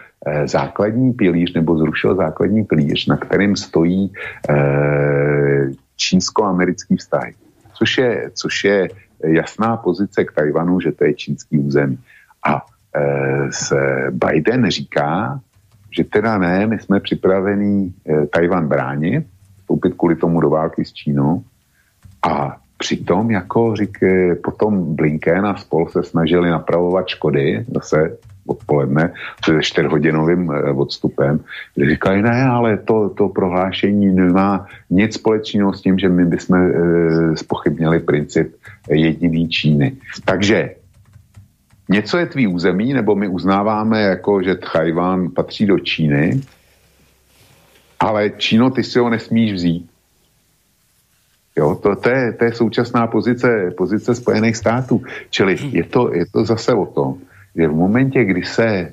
[0.44, 4.12] základní pilíř nebo zrušil základní pilíř, na kterým stojí
[4.48, 7.28] eh, čínsko-americký vztah.
[7.74, 8.88] Což je, což je
[9.24, 11.98] jasná pozice k Tajvanu, že to je čínský území.
[12.46, 12.62] A
[13.50, 15.40] se Biden říká,
[15.96, 17.94] že teda ne, my jsme připravení
[18.30, 19.26] Tajvan bránit,
[19.58, 21.42] vstoupit kvůli tomu do války s Čínou
[22.22, 23.98] a přitom, jako řík,
[24.44, 29.12] potom Blinken a spol se snažili napravovat škody, zase odpoledne
[29.44, 31.40] se čtyřhodinovým eh, odstupem,
[31.74, 36.56] kde říkali, ne, ale to, to prohlášení nemá nic společného s tím, že my bychom
[36.56, 38.54] e, spochybnili princip
[38.88, 39.92] jediný Číny.
[40.24, 40.70] Takže
[41.88, 46.40] něco je tvý území, nebo my uznáváme, jako, že Tchajván patří do Číny,
[48.00, 49.90] ale Číno, ty si ho nesmíš vzít.
[51.56, 55.02] Jo, to, to, je, to je současná pozice, pozice Spojených států.
[55.30, 57.18] Čili je to, je to zase o tom,
[57.56, 58.92] že v momentě, kdy se e,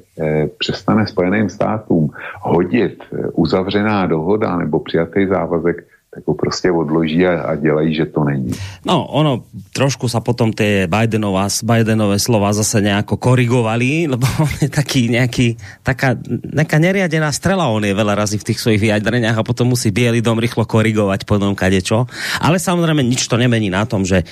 [0.58, 2.10] přestane Spojeným státům
[2.42, 8.06] hodit e, uzavřená dohoda nebo přijatý závazek, tak ho prostě odloží a, a dělají, že
[8.06, 8.52] to není.
[8.84, 14.68] No, ono trošku sa potom tie Bidenová, Bidenové slova zase nejako korigovali, lebo on je
[14.68, 15.56] taký nejaký,
[15.88, 16.20] taká
[16.52, 20.20] nejaká neriadená strela, on je veľa razy v tých svojich vyjadreniach a potom musí Bielý
[20.20, 22.12] dom rýchlo korigovať potom kadečo.
[22.44, 24.28] Ale samozrejme nič to nemení na tom, že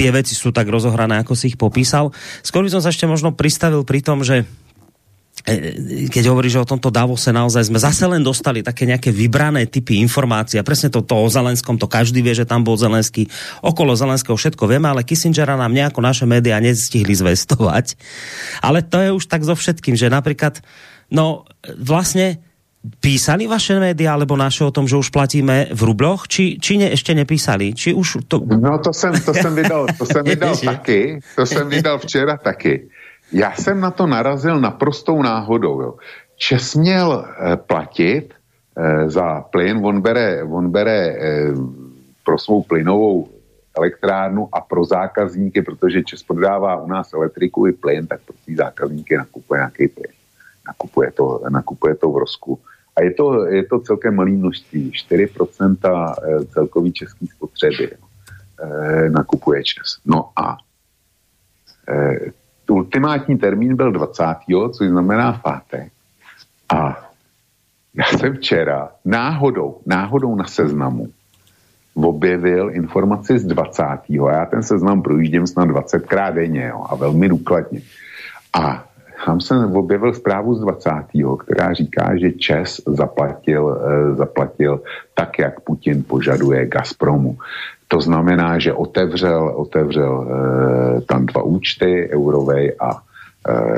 [0.00, 2.08] tie veci sú tak rozohrané, ako si ich popísal.
[2.40, 4.48] Skôr by som sa ešte možno pristavil pri tom, že
[6.08, 10.58] keď hovoríš o tomto Davose, naozaj sme zase len dostali také nejaké vybrané typy informácií.
[10.58, 13.30] A presne to, to o Zelenskom, to každý vie, že tam bol Zelenský.
[13.62, 17.94] Okolo Zelenského všetko vieme, ale Kissingera nám nejako naše médiá nestihli zvestovať.
[18.64, 20.58] Ale to je už tak so všetkým, že napríklad,
[21.12, 21.46] no
[21.78, 22.42] vlastne
[22.78, 26.94] písali vaše média alebo naše o tom, že už platíme v rubloch, či, či ne,
[26.94, 27.74] ešte nepísali?
[27.74, 28.38] Či už to...
[28.46, 32.86] No to jsem, to jsem vydal, to jsem vydal taky, to jsem vydal včera taky
[33.32, 35.80] já jsem na to narazil naprostou náhodou.
[35.80, 35.94] Jo.
[36.36, 38.34] Čes měl eh, platit
[38.76, 41.52] eh, za plyn, on bere, on bere eh,
[42.24, 43.28] pro svou plynovou
[43.76, 48.56] elektrárnu a pro zákazníky, protože Čes prodává u nás elektriku i plyn, tak pro ty
[48.56, 50.12] zákazníky nakupuje nějaký plyn.
[50.66, 52.58] Nakupuje to, nakupuje to v Rosku.
[52.96, 56.14] A je to, je to celkem malé množství, 4%
[56.52, 57.90] celkový český spotřeby
[59.08, 59.98] nakupuje Čes.
[60.06, 60.56] No a
[62.70, 64.24] ultimátní termín byl 20.
[64.72, 65.92] což znamená pátek.
[66.68, 67.08] A
[67.94, 71.08] já jsem včera náhodou, náhodou na seznamu
[71.94, 73.82] objevil informaci z 20.
[73.82, 77.80] A já ten seznam projíždím snad 20krát denně jo, a velmi důkladně.
[78.54, 78.84] A
[79.26, 80.90] tam jsem objevil zprávu z 20.
[81.38, 84.82] která říká, že Čes zaplatil, eh, zaplatil
[85.14, 87.38] tak, jak Putin požaduje Gazpromu.
[87.88, 93.00] To znamená, že otevřel, otevřel e, tam dva účty, eurovej a e,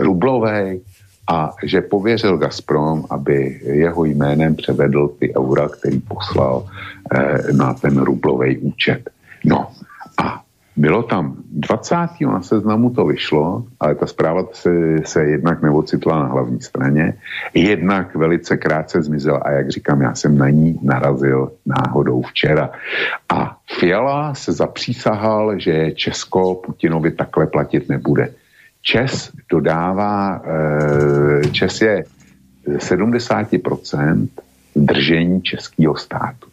[0.03, 0.81] rublovej,
[1.31, 6.67] a že pověřil Gazprom, aby jeho jménem převedl ty eura, který poslal
[7.15, 9.11] e, na ten rublový účet.
[9.45, 9.71] No
[10.19, 10.43] a
[10.81, 11.97] bylo tam 20.
[12.21, 14.71] na seznamu to vyšlo, ale ta zpráva se,
[15.05, 17.15] se jednak neocitla na hlavní straně,
[17.55, 22.71] jednak velice krátce zmizela a jak říkám, já jsem na ní narazil náhodou včera.
[23.29, 28.33] A Fiala se zapřísahal, že Česko Putinovi takhle platit nebude.
[28.83, 32.05] Čes dodává, eh, Čes je
[32.79, 34.29] 70%
[34.77, 36.49] držení českého státu.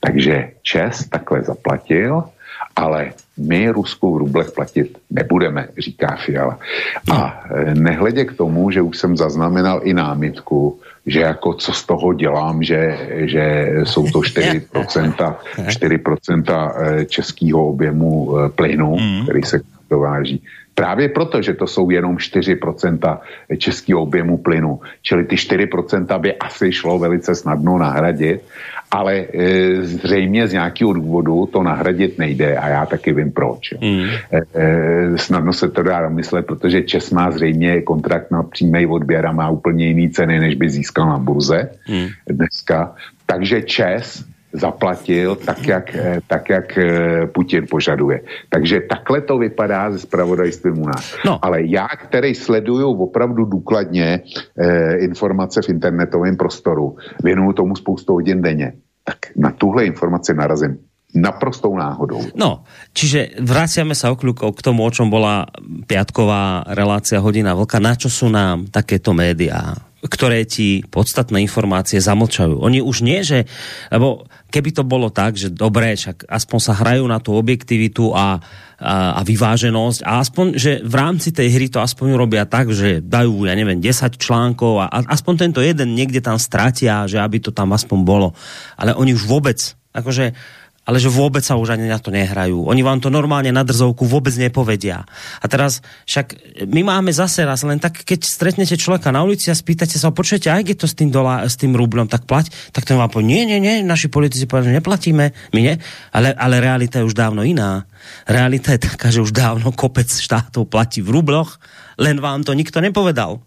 [0.00, 2.24] Takže Čes takhle zaplatil
[2.76, 6.58] Ale my Rusku v rublech platit nebudeme, říká Fiala.
[7.12, 11.86] A e, nehledě k tomu, že už jsem zaznamenal i námitku, že jako co z
[11.86, 19.22] toho dělám, že, že jsou to 4%, 4% e, českého objemu e, plynu, mm.
[19.22, 19.60] který se
[19.90, 20.42] dováží.
[20.74, 23.18] Právě proto, že to jsou jenom 4%
[23.58, 24.80] českého objemu plynu.
[25.02, 28.42] Čili ty 4% by asi šlo velice snadno nahradit,
[28.90, 33.74] ale e, zřejmě z nějakého důvodu to nahradit nejde a já taky vím proč.
[33.80, 34.04] Mm.
[34.32, 39.26] E, e, snadno se to dá myslet, protože Čes má zřejmě kontrakt na přímý odběr
[39.26, 42.06] a má úplně jiný ceny, než by získal na burze mm.
[42.28, 42.94] dneska.
[43.26, 48.22] Takže Čes zaplatil tak, jak, eh, tak, jak eh, Putin požaduje.
[48.48, 51.14] Takže takhle to vypadá ze spravodajstvím u nás.
[51.26, 51.38] No.
[51.42, 58.42] Ale já, který sleduju opravdu důkladně eh, informace v internetovém prostoru, věnuju tomu spoustu hodin
[58.42, 58.72] denně,
[59.04, 60.78] tak na tuhle informaci narazím
[61.14, 62.18] naprostou náhodou.
[62.34, 65.46] No, čiže vraciame sa okľukov k tomu, o čom bola
[65.86, 67.78] piatková relácia Hodina Vlka.
[67.78, 69.78] Na čo sú nám takéto médiá?
[70.04, 72.60] Ktoré ti podstatné informácie zamlčajú.
[72.60, 73.48] Oni už nie, že...
[73.88, 78.38] Lebo keby to bolo tak, že dobré, však aspoň sa hrajú na tú objektivitu a,
[78.78, 83.00] a, a vyváženosť a aspoň, že v rámci tej hry to aspoň robia tak, že
[83.00, 87.40] dajú, ja neviem, 10 článkov a, a aspoň tento jeden niekde tam stratia, že aby
[87.40, 88.36] to tam aspoň bolo.
[88.76, 89.58] Ale oni už vôbec,
[89.96, 90.36] akože
[90.84, 92.68] ale že vôbec sa už ani na to nehrajú.
[92.68, 95.08] Oni vám to normálne na drzovku vôbec nepovedia.
[95.40, 99.56] A teraz však my máme zase raz, len tak, keď stretnete človeka na ulici a
[99.56, 102.84] spýtate sa, počujete, aj keď to s tým, dola, s tým rublom tak plať, tak
[102.84, 105.24] ten vám povie, nie, nie, nie, naši politici povedali, že neplatíme,
[105.56, 105.74] my nie,
[106.12, 107.88] ale, ale realita je už dávno iná.
[108.28, 111.56] Realita je taká, že už dávno kopec štátov platí v rubloch,
[111.96, 113.40] len vám to nikto nepovedal.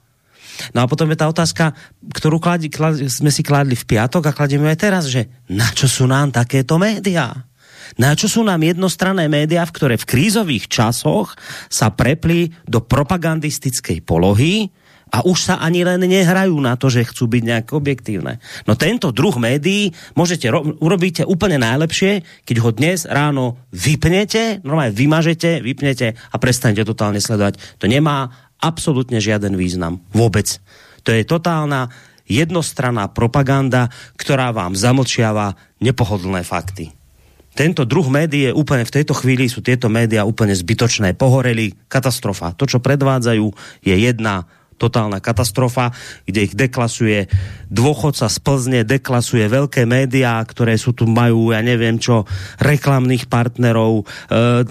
[0.74, 1.76] No a potom je tá otázka,
[2.13, 5.86] ktorú kladi, kladi, sme si kladli v piatok a kladieme aj teraz, že na čo
[5.86, 7.34] sú nám takéto médiá?
[7.96, 11.39] Na čo sú nám jednostranné médiá, v ktoré v krízových časoch
[11.72, 14.67] sa prepli do propagandistickej polohy,
[15.08, 18.43] a už sa ani len nehrajú na to, že chcú byť nejak objektívne.
[18.67, 24.91] No tento druh médií môžete ro- urobíte úplne najlepšie, keď ho dnes ráno vypnete, normálne
[24.91, 27.80] vymažete, vypnete a prestanete totálne sledovať.
[27.80, 30.02] To nemá absolútne žiaden význam.
[30.13, 30.62] Vôbec.
[31.06, 31.89] To je totálna
[32.28, 33.88] jednostranná propaganda,
[34.20, 36.91] ktorá vám zamlčiava nepohodlné fakty.
[37.58, 42.54] Tento druh médií úplne v tejto chvíli, sú tieto médiá úplne zbytočné, pohoreli, katastrofa.
[42.54, 43.46] To, čo predvádzajú,
[43.82, 44.46] je jedna
[44.78, 45.92] totálna katastrofa,
[46.30, 47.28] kde ich deklasuje
[47.68, 52.24] dôchodca z Plzne, deklasuje veľké médiá, ktoré sú tu, majú, ja neviem čo,
[52.62, 54.63] reklamných partnerov, e,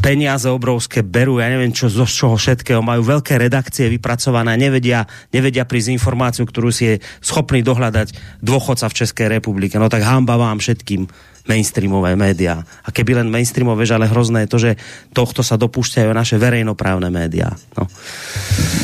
[0.00, 5.66] peniaze obrovské berú, ja neviem čo, zo čoho všetkého, majú veľké redakcie vypracované, nevedia, nevedia
[5.66, 9.76] prísť informáciu, ktorú si je schopný dohľadať dôchodca v Českej republike.
[9.76, 12.62] No tak hamba vám všetkým mainstreamové médiá.
[12.84, 14.70] A keby len mainstreamové, ale hrozné je to, že
[15.10, 17.50] tohto sa dopúšťajú naše verejnoprávne médiá.
[17.74, 17.90] No.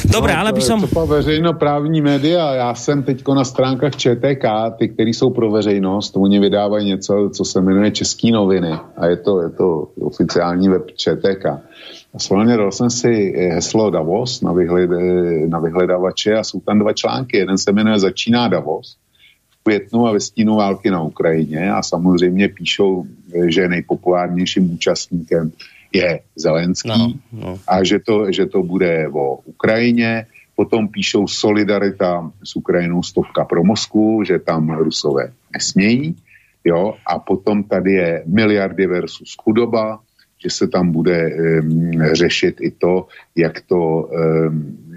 [0.08, 0.78] Dobre, no, ale by som...
[0.82, 4.44] To veřejnoprávní média, já jsem teďko na stránkách ČTK,
[4.78, 9.16] ty, které jsou pro veřejnost, oni vydávají něco, co se jmenuje Český noviny a je
[9.16, 11.46] to, je to oficiální web ČTK.
[12.14, 14.90] A dal jsem si heslo Davos na, vyhled,
[15.48, 17.36] na vyhledavače a jsou tam dva články.
[17.36, 18.96] Jeden se jmenuje Začíná Davos
[19.62, 23.04] květnu a ve stínu války na Ukrajině a samozřejmě píšou,
[23.46, 25.52] že nejpopulárnějším účastníkem
[25.92, 27.58] je Zelenský no, no.
[27.68, 30.26] a že to, že to bude o Ukrajině.
[30.56, 36.16] Potom píšou solidarita s Ukrajinou stopka pro Moskvu, že tam Rusové nesmějí.
[36.64, 36.94] Jo?
[37.06, 40.00] A potom tady je miliardy versus chudoba,
[40.38, 41.30] že se tam bude
[42.12, 44.10] řešit i to, jak to,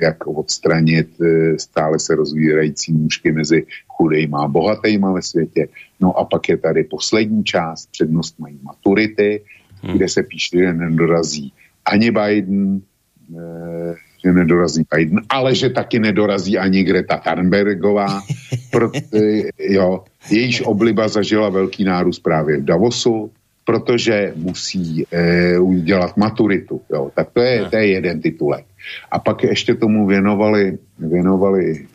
[0.01, 1.27] jak odstranit uh,
[1.57, 5.67] stále se rozvírající nůžky mezi chudejma a bohatejma ve světě.
[5.99, 9.41] No a pak je tady poslední část, přednost mají maturity,
[9.81, 9.95] hmm.
[9.95, 11.53] kde se píše, že nedorazí
[11.85, 12.81] ani Biden,
[13.29, 18.21] uh, že nedorazí Biden, ale že taky nedorazí ani Greta Thunbergová,
[18.71, 18.99] proto,
[19.59, 23.31] jo, jejíž obliba zažila velký nárůst právě v Davosu,
[23.65, 26.81] protože musí e, udělat maturitu.
[26.93, 27.11] Jo.
[27.15, 28.65] Tak to je, to je jeden titulek.
[29.11, 31.87] A pak ještě tomu věnovali, věnovali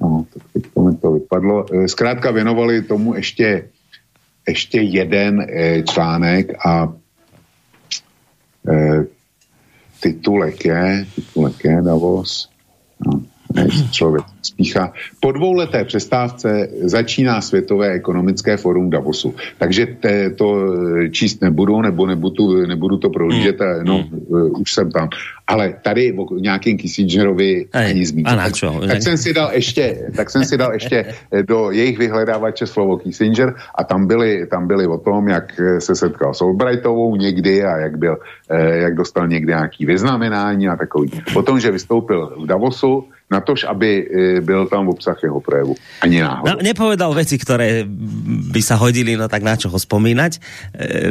[0.00, 3.68] no, tak teď to mi to vypadlo, e, zkrátka věnovali tomu ještě,
[4.48, 6.92] ještě jeden e, článek a
[8.68, 9.04] e,
[10.00, 12.50] titulek je, titulek je Davos,
[13.06, 13.22] no,
[13.90, 14.92] člověk spíchá.
[15.20, 19.34] Po dvouleté přestávce začíná Světové ekonomické forum Davosu.
[19.58, 20.56] Takže te, to
[21.10, 23.84] číst nebudu, nebo nebudu, nebudu to prohlížet, mm.
[23.84, 24.50] no, mm.
[24.60, 25.08] už jsem tam.
[25.46, 28.28] Ale tady o nějakým Kissingerovi ani zmínit.
[28.80, 32.96] Tak, tak, jsem si dal ještě, tak jsem si dal ještě do jejich vyhledávače slovo
[32.96, 37.76] Kissinger a tam byli, tam byli o tom, jak se setkal s Albrightovou někdy a
[37.76, 38.16] jak byl,
[38.72, 41.10] jak dostal někdy nějaký vyznamenání a takový.
[41.34, 44.04] O tom, že vystoupil v Davosu, na tož, aby e,
[44.40, 45.74] byl tam obsah jeho projevu.
[46.00, 46.46] Ani náhodou.
[46.46, 47.82] No, nepovedal veci, ktoré
[48.54, 50.40] by sa hodili, no tak na čo ho spomínať, e,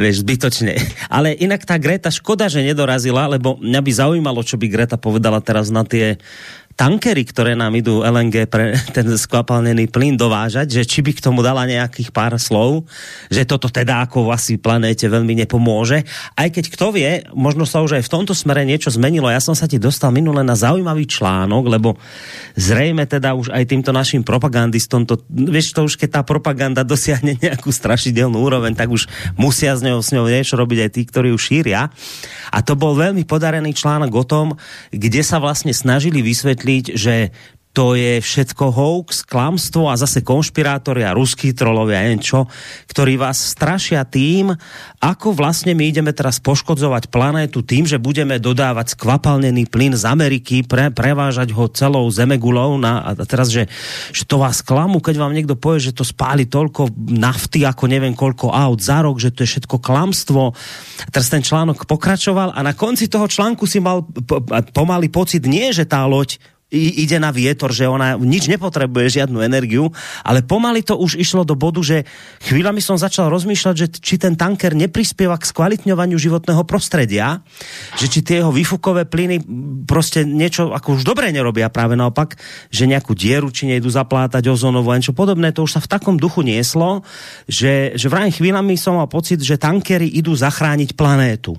[0.00, 0.80] vieš, zbytočne.
[1.12, 5.44] Ale inak tá Greta, škoda, že nedorazila, lebo mňa by zaujímalo, čo by Greta povedala
[5.44, 6.16] teraz na tie
[6.76, 11.40] tankery, ktoré nám idú LNG pre ten skvapalnený plyn dovážať, že či by k tomu
[11.40, 12.84] dala nejakých pár slov,
[13.32, 16.04] že toto teda ako asi planéte veľmi nepomôže.
[16.36, 19.32] Aj keď kto vie, možno sa už aj v tomto smere niečo zmenilo.
[19.32, 21.96] Ja som sa ti dostal minule na zaujímavý článok, lebo
[22.60, 27.40] zrejme teda už aj týmto našim propagandistom, to, vieš, to už keď tá propaganda dosiahne
[27.40, 29.08] nejakú strašidelnú úroveň, tak už
[29.40, 31.88] musia s ňou, s ňou niečo robiť aj tí, ktorí ju šíria.
[32.52, 34.46] A to bol veľmi podarený článok o tom,
[34.92, 37.16] kde sa vlastne snažili vysvetliť, vysvetliť, že
[37.76, 42.48] to je všetko hoax, klamstvo a zase konšpirátori a ruskí trolovia, neviem čo,
[42.88, 44.48] ktorí vás strašia tým,
[44.96, 50.64] ako vlastne my ideme teraz poškodzovať planétu tým, že budeme dodávať skvapalnený plyn z Ameriky,
[50.64, 53.68] pre, prevážať ho celou zemegulou na, a teraz, že,
[54.08, 58.16] že to vás klamu, keď vám niekto povie, že to spáli toľko nafty, ako neviem
[58.16, 60.56] koľko aut za rok, že to je všetko klamstvo.
[61.04, 64.00] A teraz ten článok pokračoval a na konci toho článku si mal
[64.72, 66.40] pomaly pocit, nie, že tá loď
[66.74, 69.94] ide na vietor, že ona nič nepotrebuje, žiadnu energiu,
[70.26, 72.02] ale pomaly to už išlo do bodu, že
[72.42, 77.38] chvíľami som začal rozmýšľať, že či ten tanker neprispieva k skvalitňovaniu životného prostredia,
[77.94, 79.46] že či tie jeho výfukové plyny
[79.86, 82.34] proste niečo ako už dobre nerobia, práve naopak,
[82.74, 86.18] že nejakú dieru či nejdu zaplátať ozonovo a niečo podobné, to už sa v takom
[86.18, 87.06] duchu nieslo,
[87.46, 91.54] že, že vraj chvíľami som mal pocit, že tankery idú zachrániť planétu.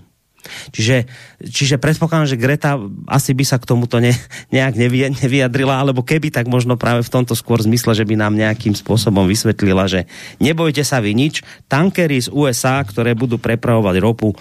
[0.72, 1.08] Čiže,
[1.44, 4.16] čiže predpokladám, že Greta asi by sa k tomuto ne,
[4.56, 8.34] nejak nevy, nevyjadrila, alebo keby, tak možno práve v tomto skôr zmysle, že by nám
[8.36, 10.06] nejakým spôsobom vysvetlila, že
[10.42, 14.34] nebojte sa vy nič, tankery z USA, ktoré budú prepravovať ropu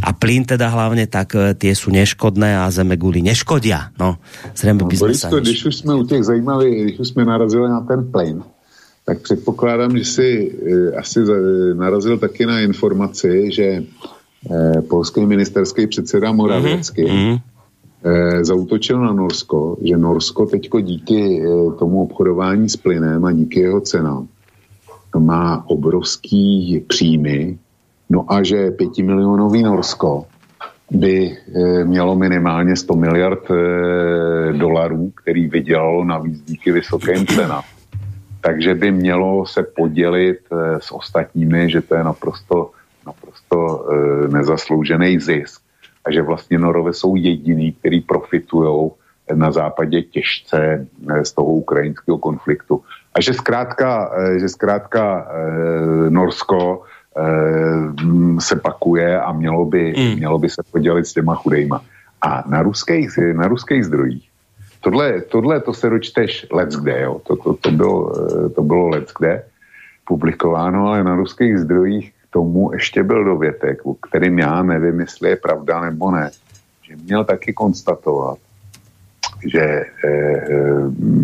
[0.00, 3.92] a plyn teda hlavne, tak e, tie sú neškodné a zemeguli neškodia.
[4.00, 4.16] No,
[4.56, 5.42] zrejme by no, sme Borisko, sa...
[5.42, 8.42] Když už jsme u těch zajímavých, když už jsme narazili na ten plyn,
[9.04, 11.18] tak předpokládám, že si e, asi
[11.74, 13.84] narazil taky na informaci, že eh,
[14.88, 17.40] polský ministerský předseda Moravěcky mm-hmm.
[18.04, 21.46] eh, zautočil na Norsko, že Norsko teďko díky eh,
[21.78, 24.28] tomu obchodování s plynem a díky jeho cenám
[25.18, 27.58] má obrovský příjmy,
[28.10, 30.26] no a že pětimilionový Norsko
[30.90, 37.62] by e, mělo minimálně 100 miliard e, dolarů, který vydělalo navíc díky vysokým cenám.
[38.40, 42.70] Takže by mělo se podělit e, s ostatními, že to je naprosto
[43.50, 45.62] naprosto e, nezasloužený zisk
[46.04, 48.90] a že vlastně Norové jsou jediný, který profitují
[49.34, 52.82] na západě těžce e, z toho ukrajinského konfliktu.
[53.14, 56.82] A že zkrátka, e, že zkrátka e, Norsko
[57.16, 60.14] e, se pakuje a mělo by, mm.
[60.16, 61.80] mělo by se podělit s těma chudejma.
[62.22, 64.26] A na ruských, na ruských zdrojích
[64.80, 67.20] Tohle, tohle to se dočteš let's kde, jo.
[67.28, 68.12] To, to, to, bylo,
[68.56, 69.42] to bylo let's kde
[70.08, 75.36] publikováno, ale na ruských zdrojích tomu ještě byl dovětek, o kterým já nevím, jestli je
[75.36, 76.30] pravda nebo ne,
[76.82, 78.38] že měl taky konstatovat,
[79.46, 80.46] že eh,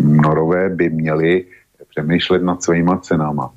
[0.03, 1.45] Norové by měli
[1.89, 3.49] přemýšlet nad svýma cenama,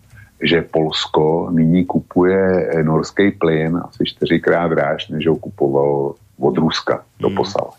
[0.43, 7.05] že Polsko nyní kupuje eh, norský plyn asi čtyřikrát dráž, než ho kupovalo od Ruska
[7.21, 7.37] do hmm.
[7.37, 7.71] posala.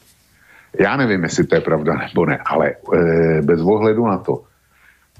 [0.80, 4.44] Já nevím, jestli to je pravda nebo ne, ale e, bez ohledu na to,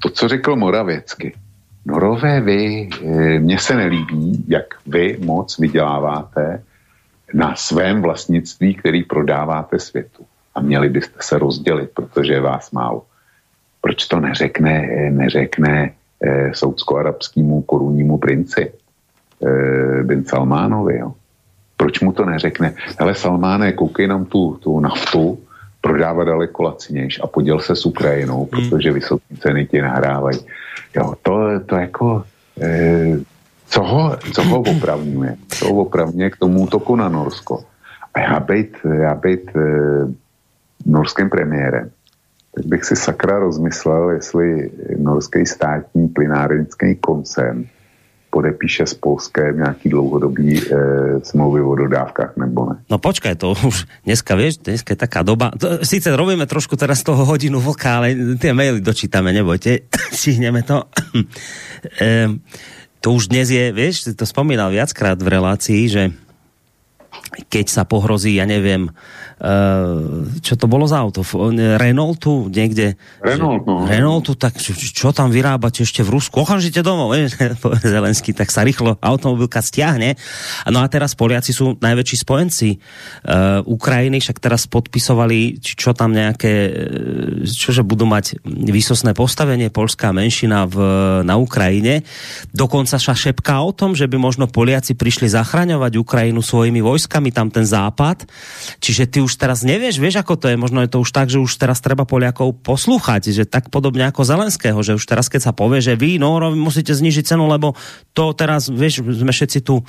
[0.02, 1.34] to, co řekl Moravěcky,
[1.86, 6.62] Norové, vy, eh, mně se nelíbí, jak vy moc vyděláváte
[7.34, 10.24] na svém vlastnictví, který prodáváte světu.
[10.54, 13.02] A měli byste se rozdělit, protože je vás málo.
[13.80, 15.90] Proč to neřekne, eh, neřekne
[16.22, 18.72] eh, soudsko-arabskému korunnímu princi
[19.42, 21.14] eh, bin Salmánovi, jo?
[21.76, 22.74] Proč mu to neřekne?
[22.98, 25.38] Ale Salmáne, koukej nám tu, tu naftu,
[25.82, 28.48] prodává daleko lacinějš a poděl se s Ukrajinou, hmm.
[28.48, 30.38] protože vysoké ceny ti nahrávají.
[30.96, 32.24] Jo, to, to jako...
[32.60, 33.18] E,
[33.66, 35.36] co ho, co ho opravňuje?
[35.48, 37.64] Co ho opravňuje k tomu útoku na Norsko?
[38.14, 39.60] A já být, já být e,
[40.86, 41.90] norským premiérem,
[42.54, 47.64] tak bych si sakra rozmyslel, jestli norský státní plynárenský koncern
[48.32, 50.64] podepíše s Polskem nějaký dlouhodobý e,
[51.20, 52.80] smlouvy o dodávkách, nebo ne.
[52.88, 57.04] No počkaj, to už dneska, vieš, dneska je taká doba, to, síce robíme trošku teraz
[57.04, 59.84] toho hodinu vlka, ale tie maily dočítame, nebojte,
[60.16, 60.88] stihneme to.
[62.00, 62.32] e,
[63.04, 66.02] to už dnes je, vieš, to spomínal viackrát v relácii, že
[67.52, 68.88] keď sa pohrozí, ja neviem,
[70.38, 71.26] čo to bolo za auto?
[71.74, 72.94] Renaultu niekde?
[73.18, 73.82] Renault, no.
[73.90, 76.46] Renaultu, tak čo, čo tam vyrábate ešte v Rusku?
[76.46, 77.34] Okamžite domov, vieš,
[77.82, 80.14] Zelenský, tak sa rýchlo automobilka stiahne.
[80.70, 86.52] No a teraz Poliaci sú najväčší spojenci uh, Ukrajiny, však teraz podpisovali, čo tam nejaké,
[86.70, 86.70] e,
[87.44, 90.76] čože budú mať výsosné postavenie, polská menšina v,
[91.26, 92.06] na Ukrajine.
[92.54, 97.50] Dokonca sa šepká o tom, že by možno Poliaci prišli zachraňovať Ukrajinu svojimi vojskami, tam
[97.50, 98.22] ten západ.
[98.78, 101.32] Čiže ty už už teraz nevieš, vieš ako to je, možno je to už tak,
[101.32, 105.48] že už teraz treba Poliakov poslúchať, že tak podobne ako Zelenského, že už teraz keď
[105.48, 107.72] sa povie, že vy, no, musíte znižiť cenu, lebo
[108.12, 109.80] to teraz, vieš, sme všetci tu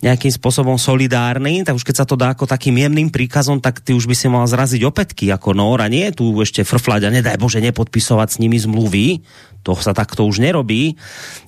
[0.00, 3.92] nejakým spôsobom solidárni, tak už keď sa to dá ako takým jemným príkazom, tak ty
[3.92, 7.60] už by si mal zraziť opätky ako Nóra, nie tu ešte frflať a nedaj Bože
[7.60, 9.20] nepodpisovať s nimi zmluvy,
[9.68, 10.96] to sa takto už nerobí.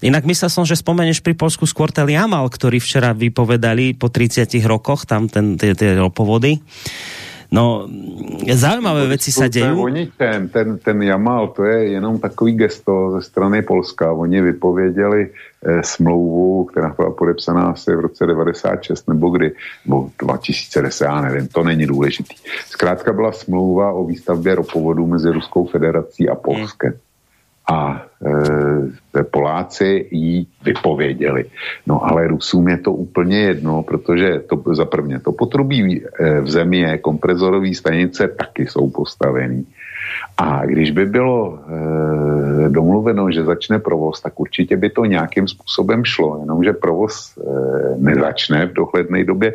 [0.04, 4.50] Inak myslel som, že spomeneš pri Polsku skôr ten Jamal, ktorý včera vypovedali po 30
[4.68, 6.60] rokoch, tam ten, tie, tie ropovody.
[7.52, 7.88] No,
[8.52, 9.70] zaujímavé věci se dějí.
[9.70, 14.12] Oni ten, ten, ten Jamal, to je jenom takový gesto ze strany Polska.
[14.12, 15.30] Oni vypověděli
[15.64, 19.52] eh, smlouvu, která byla podepsaná asi v roce 96 nebo kdy,
[19.86, 22.34] nebo 2010, já nevím, to není důležitý.
[22.66, 26.90] Zkrátka byla smlouva o výstavbě ropovodů mezi Ruskou federací a Polskem.
[26.90, 27.00] Hmm
[27.70, 28.02] a
[29.16, 31.44] e, Poláci jí vypověděli.
[31.86, 36.50] No ale Rusům je to úplně jedno, protože to za prvně to potrubí e, v
[36.50, 39.66] zemi je komprezorové stanice taky jsou postavený.
[40.38, 46.04] A když by bylo e, domluveno, že začne provoz, tak určitě by to nějakým způsobem
[46.04, 47.42] šlo, jenomže provoz e,
[47.98, 49.54] nezačne v dohledné době,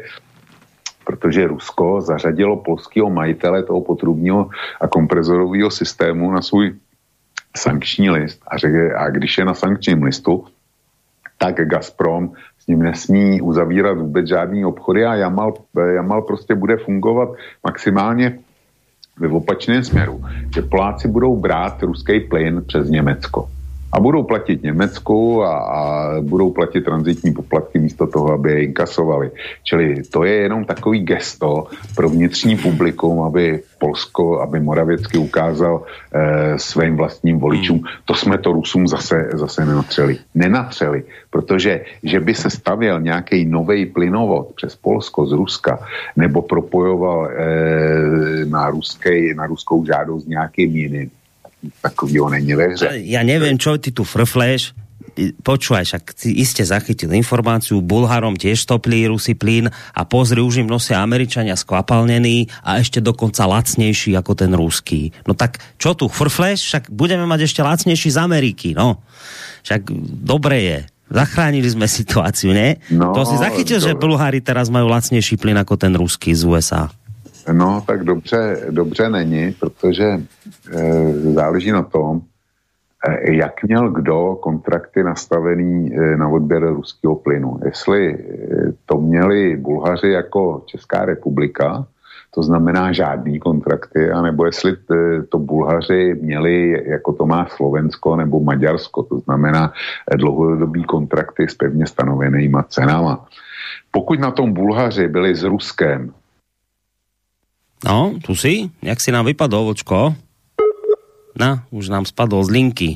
[1.06, 4.50] protože Rusko zařadilo polského majitele toho potrubního
[4.82, 6.74] a komprezorového systému na svůj
[7.58, 10.46] sankční list a, řekne, a když je na sankčním listu,
[11.38, 15.54] tak Gazprom s ním nesmí uzavírat vůbec žádný obchody a Jamal,
[15.96, 17.30] Jamal prostě bude fungovat
[17.64, 18.40] maximálně
[19.20, 20.24] ve opačném směru,
[20.56, 23.50] že Poláci budou brát ruský plyn přes Německo
[23.96, 29.32] a budou platit Německu a, a budou platit transitní poplatky místo toho, aby je inkasovali.
[29.64, 36.60] Čili to je jenom takový gesto pro vnitřní publikum, aby Polsko, aby Moravěcky ukázal e,
[36.60, 37.78] svým vlastním voličům.
[37.78, 37.88] Hmm.
[38.06, 40.18] To jsme to Rusům zase, zase nenatřeli.
[40.36, 45.80] Nenatřeli, protože že by se stavěl nějaký nový plynovod přes Polsko z Ruska
[46.16, 51.12] nebo propojoval e, na, ruskej, na ruskou žádost nějakým jiným,
[51.82, 52.90] takového není ve hře.
[53.06, 54.74] Ja neviem, čo ty tu frfleš,
[55.42, 60.70] počúvaj, však si iste zachytil informáciu, Bulharom tiež stopli Rusy plyn a pozri, už im
[60.70, 65.16] nosia Američania skvapalnený a ešte dokonca lacnejší ako ten ruský.
[65.24, 66.60] No tak čo tu, frfleš?
[66.68, 69.00] Však budeme mať ešte lacnejší z Ameriky, no.
[69.64, 69.88] Však
[70.26, 70.80] dobre je.
[71.06, 72.82] Zachránili sme situáciu, ne?
[72.90, 73.94] No, to si zachytil, to...
[73.94, 76.90] že Bulhári teraz majú lacnejší plyn ako ten ruský z USA.
[77.52, 80.22] No, tak dobře, dobře není, protože e,
[81.14, 82.22] záleží na tom,
[83.08, 87.60] e, jak měl kdo kontrakty nastavený e, na odběr ruského plynu.
[87.66, 88.18] Jestli e,
[88.86, 91.88] to měli Bulhaři jako Česká republika,
[92.36, 98.40] to znamená žádný kontrakty, anebo jestli e, to Bulhaři měli, jako to má Slovensko nebo
[98.40, 99.74] Maďarsko, to znamená
[100.12, 103.26] e, dlouhodobý kontrakty s pevně stanovenýma cenama.
[103.92, 106.12] Pokud na tom Bulhaři byli s Ruskem
[107.84, 108.72] No, tu si?
[108.80, 110.16] Jak si nám vypadol, vočko?
[111.36, 112.90] Na, už nám spadol z linky.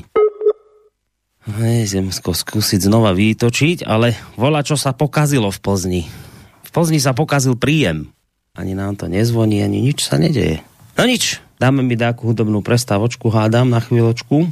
[1.60, 6.02] Idem skúsiť znova vytočiť, ale vola, čo sa pokazilo v Plzni.
[6.64, 8.12] V Plzni sa pokazil príjem.
[8.56, 10.64] Ani nám to nezvoní, ani nič sa nedeje.
[10.96, 14.48] No nič, dáme mi dáku hudobnú prestávočku, hádam na chvíľočku.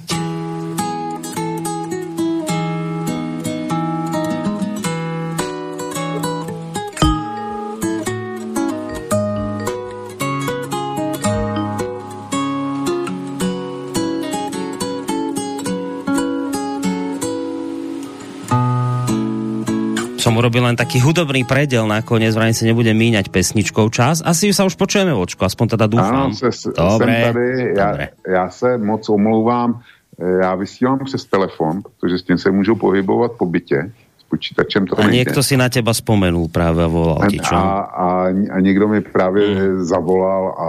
[20.18, 24.18] Som urobil len taký hudobný predel, nakoniec vrajím si nebudem míňať pesničkou čas.
[24.20, 26.28] Asi sa už počujeme, vočko, aspoň teda dúfam.
[26.28, 27.14] Ano, se, Dobre.
[27.14, 27.46] Jsem tady,
[27.78, 28.06] já, Dobre.
[28.26, 29.80] já se moc omlouvám,
[30.18, 34.86] eh, já vysílám přes telefon, protože s tím se můžu pohybovat po bytě s počítačem
[34.86, 37.54] to A niekto si na teba spomenul práve a volal ti, čo?
[37.54, 39.86] A, a, a niekto mi práve mm.
[39.86, 40.68] zavolal a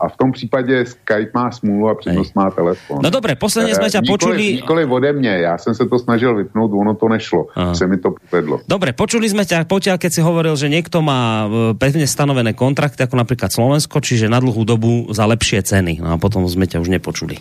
[0.00, 2.98] a v tom případě Skype má smůlu a přednost má telefon.
[3.02, 4.52] No dobré, posledně jsme tě počuli...
[4.52, 7.74] Nikoli ode mě, já jsem se to snažil vypnout, ono to nešlo, Aha.
[7.74, 8.60] se mi to povedlo.
[8.68, 13.02] Dobre, počuli jsme tě potiaľ, keď si hovoril, že někdo má e, pevně stanovené kontrakty,
[13.02, 15.98] jako například Slovensko, čiže na dlhou dobu za lepšie ceny.
[16.02, 17.36] No a potom jsme tě už nepočuli.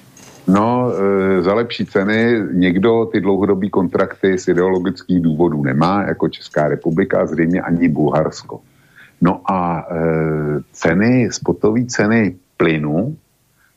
[0.47, 6.67] No, e, za lepší ceny někdo ty dlouhodobé kontrakty z ideologických důvodů nemá, jako Česká
[6.67, 8.59] republika a zřejmě ani Bulharsko.
[9.21, 9.95] No a e,
[10.71, 13.17] ceny, spotové ceny plynu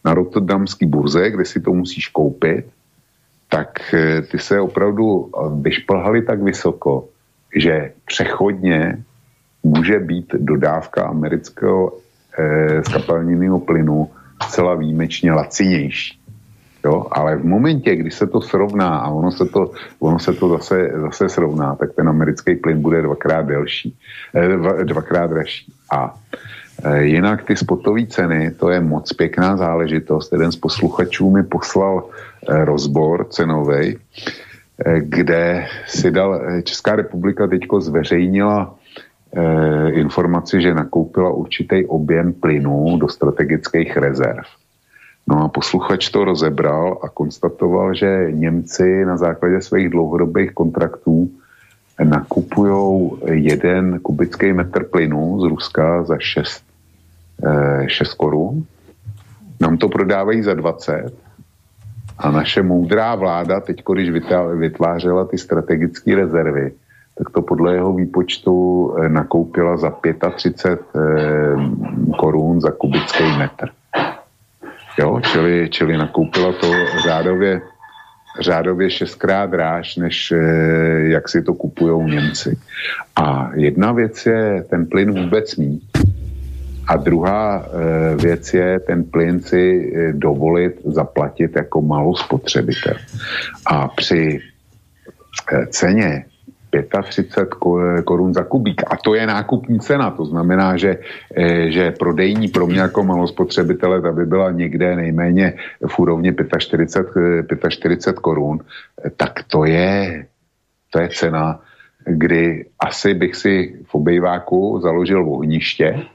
[0.04, 2.66] na Rotterdamské burze, kde si to musíš koupit,
[3.48, 5.28] tak e, ty se opravdu e,
[5.60, 7.08] vyšplhaly tak vysoko,
[7.56, 9.04] že přechodně
[9.62, 11.92] může být dodávka amerického
[12.38, 14.10] e, skapalněného plynu
[14.42, 16.20] zcela výjimečně lacinější.
[16.84, 19.70] Jo, ale v momentě, kdy se to srovná a ono se to,
[20.00, 23.96] ono se to zase, zase srovná, tak ten americký plyn bude dvakrát delší,
[24.34, 25.72] eh, dvakrát dražší.
[25.92, 26.49] A eh,
[27.00, 30.32] jinak ty spotové ceny, to je moc pěkná záležitost.
[30.32, 33.98] Jeden z posluchačů mi poslal eh, rozbor cenový,
[34.98, 38.74] kde si dal, Česká republika teďko zveřejnila
[39.92, 44.44] informaci, že nakoupila určitý objem plynu do strategických rezerv.
[45.28, 51.30] No a posluchač to rozebral a konstatoval, že Němci na základě svých dlouhodobých kontraktů
[52.04, 56.64] nakupují jeden kubický metr plynu z Ruska za 6,
[57.86, 58.64] 6 eh, korun.
[59.60, 61.12] Nám to prodávají za 20
[62.18, 64.10] a naše moudrá vláda teď, když
[64.54, 66.72] vytvářela ty strategické rezervy,
[67.18, 68.54] tak to podle jeho výpočtu
[68.98, 69.90] eh, nakoupila za
[70.36, 73.68] 35 eh, korun za kubický metr.
[74.98, 76.66] Jo, čili, čili nakoupila to
[77.02, 77.60] řádově,
[78.40, 80.38] řádově šestkrát dráž, než eh,
[81.00, 82.58] jak si to kupují Němci.
[83.16, 85.89] A jedna věc je ten plyn vůbec mít.
[86.90, 89.62] A druhá e, věc je ten plyn si
[89.94, 92.94] e, dovolit zaplatit jako malou spotřebitel.
[93.66, 94.40] A při
[95.52, 96.24] e, ceně
[96.70, 97.48] 35
[98.04, 98.82] korun za kubík.
[98.86, 100.98] A to je nákupní cena, to znamená, že,
[101.36, 105.54] eh, že prodejní pro mě jako malospotřebitele ta by byla někde nejméně
[105.86, 108.58] v úrovni 45, 45 eh, korun,
[109.16, 110.26] tak to je,
[110.90, 111.60] to je cena,
[112.06, 113.52] kdy asi bych si
[113.86, 116.06] v obejváku založil ohniště,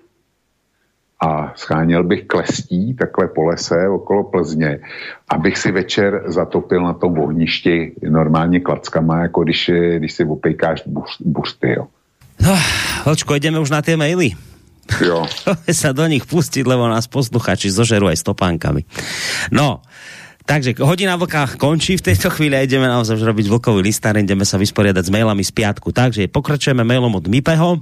[1.21, 4.79] a scháněl bych klestí takhle po lese okolo Plzně,
[5.29, 10.83] abych si večer zatopil na tom ohništi normálně klackama, jako když, když si opejkáš
[11.19, 11.87] buřty, jo.
[12.41, 12.55] No,
[13.05, 14.35] Vlčko, ideme už na tie maily.
[14.99, 15.23] Jo.
[15.71, 18.83] sa do nich pustiť, lebo nás posluchači zožerú aj stopánkami.
[19.55, 19.81] No,
[20.45, 24.61] Takže hodina vlka končí v tejto chvíli a ideme naozaj robiť vlkový listár, ideme sa
[24.61, 25.89] vysporiadať s mailami z piatku.
[25.89, 27.81] Takže pokračujeme mailom od Mipeho.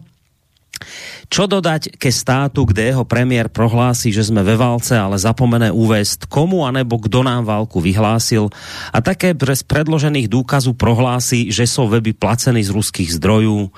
[1.29, 6.25] Čo dodať ke státu, kde jeho premiér prohlási, že sme ve válce, ale zapomené uvést,
[6.29, 8.49] komu anebo kdo nám válku vyhlásil
[8.93, 13.71] a také bez predložených důkazů prohlási, že jsou weby placeny z ruských zdrojů.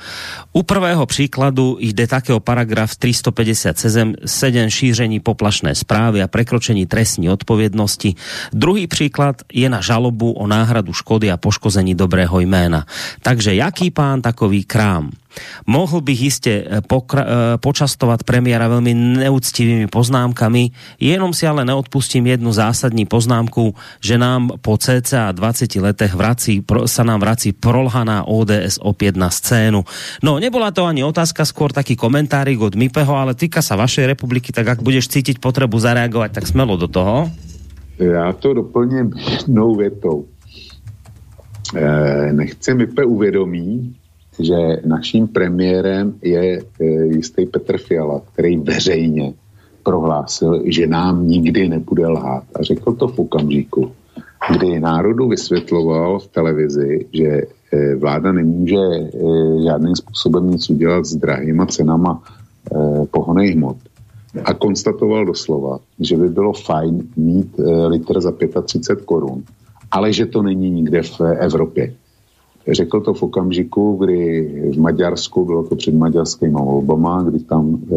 [0.54, 4.16] U prvého příkladu jde takého paragraf 357
[4.70, 8.16] šíření poplašné správy a prekročení trestní odpovědnosti.
[8.54, 12.86] Druhý příklad je na žalobu o náhradu škody a poškození dobrého jména.
[13.22, 15.12] Takže jaký pán takový krám?
[15.68, 22.28] Mohl bych jistě eh, pokra- eh, počastovat premiéra velmi neúctivými poznámkami, jenom si ale neodpustím
[22.28, 28.28] jednu zásadní poznámku, že nám po cca 20 letech vrací, pro, sa nám vrací prolhaná
[28.28, 29.84] ODS opět na scénu.
[30.24, 34.52] No, nebola to ani otázka, skôr taký komentárik od Mipeho, ale týka sa vašej republiky,
[34.52, 37.32] tak ak budeš cítiť potrebu zareagovať, tak smelo do toho.
[38.00, 40.26] Já to doplním jednou větou.
[41.76, 43.96] E, nechce Mipe uvědomí,
[44.40, 49.34] že naším premiérem je e, jistý Petr Fiala, který veřejně
[49.84, 52.44] prohlásil, že nám nikdy nebude lhát.
[52.56, 53.92] A řekl to v okamžiku,
[54.58, 59.10] kdy národu vysvětloval v televizi, že e, vláda nemůže e,
[59.64, 62.24] žádným způsobem nic udělat s drahýma cenama
[63.12, 63.78] pohonej hmot.
[64.46, 69.44] A konstatoval doslova, že by bylo fajn mít litr za 35 korun,
[69.92, 71.94] ale že to není nikde v Evropě.
[72.72, 74.42] Řekl to v okamžiku, kdy
[74.74, 77.96] v Maďarsku, bylo to před maďarskými volbama, kdy tam e,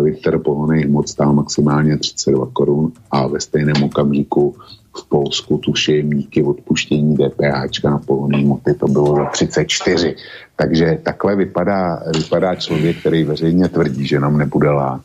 [0.00, 4.54] liter pohonných hmot stál maximálně 32 korun a ve stejném okamžiku
[4.98, 10.16] v Polsku tuším díky odpuštění DPH na pohonné hmoty to bylo za 34.
[10.56, 15.00] Takže takhle vypadá, vypadá člověk, který veřejně tvrdí, že nám nebude lát.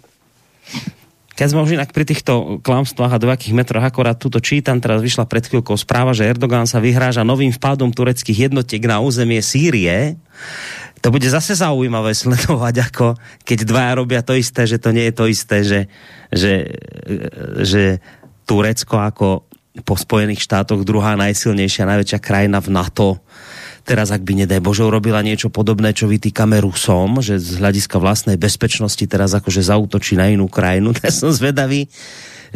[1.33, 5.25] Keď sme už inak pri týchto klamstvách a dvojakých metroch, akorát tuto čítam, teraz vyšla
[5.25, 10.21] pred chvíľkou správa, že Erdogan sa vyhráža novým vpádom tureckých jednotiek na územie Sýrie.
[11.01, 15.15] To bude zase zaujímavé sledovať, ako keď dvaja robia to isté, že to nie je
[15.17, 15.81] to isté, že,
[16.29, 16.53] že,
[17.65, 17.83] že
[18.45, 19.49] Turecko ako
[19.81, 23.22] po Spojených štátoch druhá najsilnejšia, najväčšia krajina v NATO
[23.83, 28.39] teraz ak by nedaj Bože urobila niečo podobné, čo vytýkame Rusom, že z hľadiska vlastnej
[28.39, 31.87] bezpečnosti teraz akože zautočí na inú krajinu, tak som zvedavý,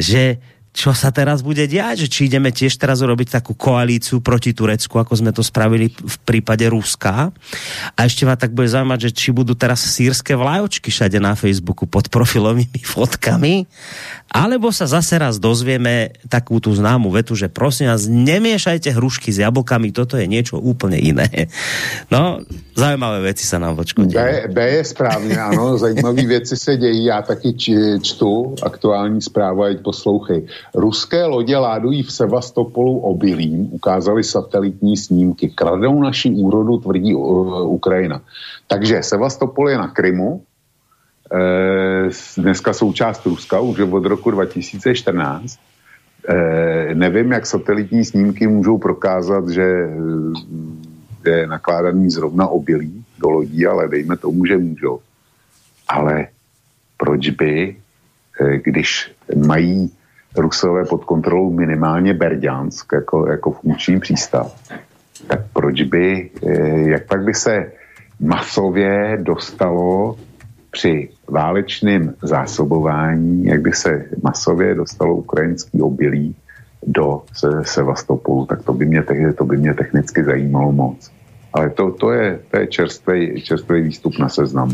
[0.00, 0.40] že
[0.78, 5.10] čo sa teraz bude diať, či ideme tiež teraz urobiť takú koalíciu proti Turecku, ako
[5.18, 7.34] sme to spravili v prípade Ruska.
[7.96, 11.90] A ešte ma tak bude zaujímať, že či budú teraz sírske vlajočky všade na Facebooku
[11.90, 13.66] pod profilovými fotkami,
[14.28, 19.40] alebo sa zase raz dozvieme takú tú známu vetu, že prosím vás, nemiešajte hrušky s
[19.40, 21.48] jablkami, toto je niečo úplne iné.
[22.12, 22.44] No,
[22.76, 27.22] zaujímavé veci sa nám vočko B, B je správně, ano, zajímavé věci se dějí, já
[27.22, 27.54] taky
[28.02, 30.46] čtu aktuální zprávu a poslouchej.
[30.74, 38.20] Ruské lodě ládují v Sevastopolu obilím, ukázali satelitní snímky, kradou naši úrodu, tvrdí uh, Ukrajina.
[38.66, 40.42] Takže Sevastopol je na Krymu,
[42.36, 45.58] dneska součást Ruska, už od roku 2014.
[46.28, 49.62] Eh, nevím, jak satelitní snímky můžou prokázat, že
[51.24, 55.00] eh, je nakládaný zrovna obilí do lodí, ale dejme tomu, že můžou.
[55.88, 56.26] Ale
[56.96, 57.76] proč by,
[58.40, 59.12] eh, když
[59.46, 59.92] mají
[60.36, 64.60] Rusové pod kontrolou minimálně Berďansk jako, jako funkční přístav,
[65.26, 67.72] tak proč by, eh, jak pak by se
[68.20, 70.16] masově dostalo
[70.70, 76.34] při válečném zásobování, jak by se masově dostalo ukrajinský obilí
[76.86, 77.22] do
[77.62, 79.02] Sevastopolu, tak to by mě,
[79.34, 81.10] to by mě technicky zajímalo moc.
[81.52, 84.68] Ale to, to je, to je čerstvý, čerstvý výstup na seznam.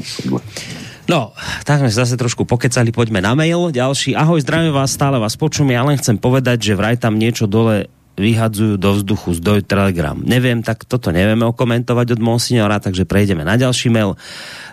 [1.07, 3.71] No, tak sme zase trošku pokecali, poďme na mail.
[3.71, 7.47] Ďalší, ahoj, zdravím vás, stále vás počujem, ja len chcem povedať, že vraj tam niečo
[7.47, 10.15] dole vyhadzujú do vzduchu zdoj Telegram.
[10.15, 14.15] Neviem, tak toto nevieme okomentovať od Monsignora, takže prejdeme na ďalší mail.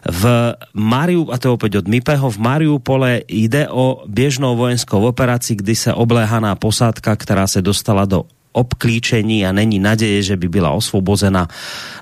[0.05, 5.57] V Mariu, a to je opäť od Mipeho, v Mariupole ide o bežnou vojenskou operácii,
[5.57, 10.75] kdy sa obléhaná posádka, ktorá sa dostala do obklíčení a není nadeje, že by byla
[10.75, 11.47] osvobozená,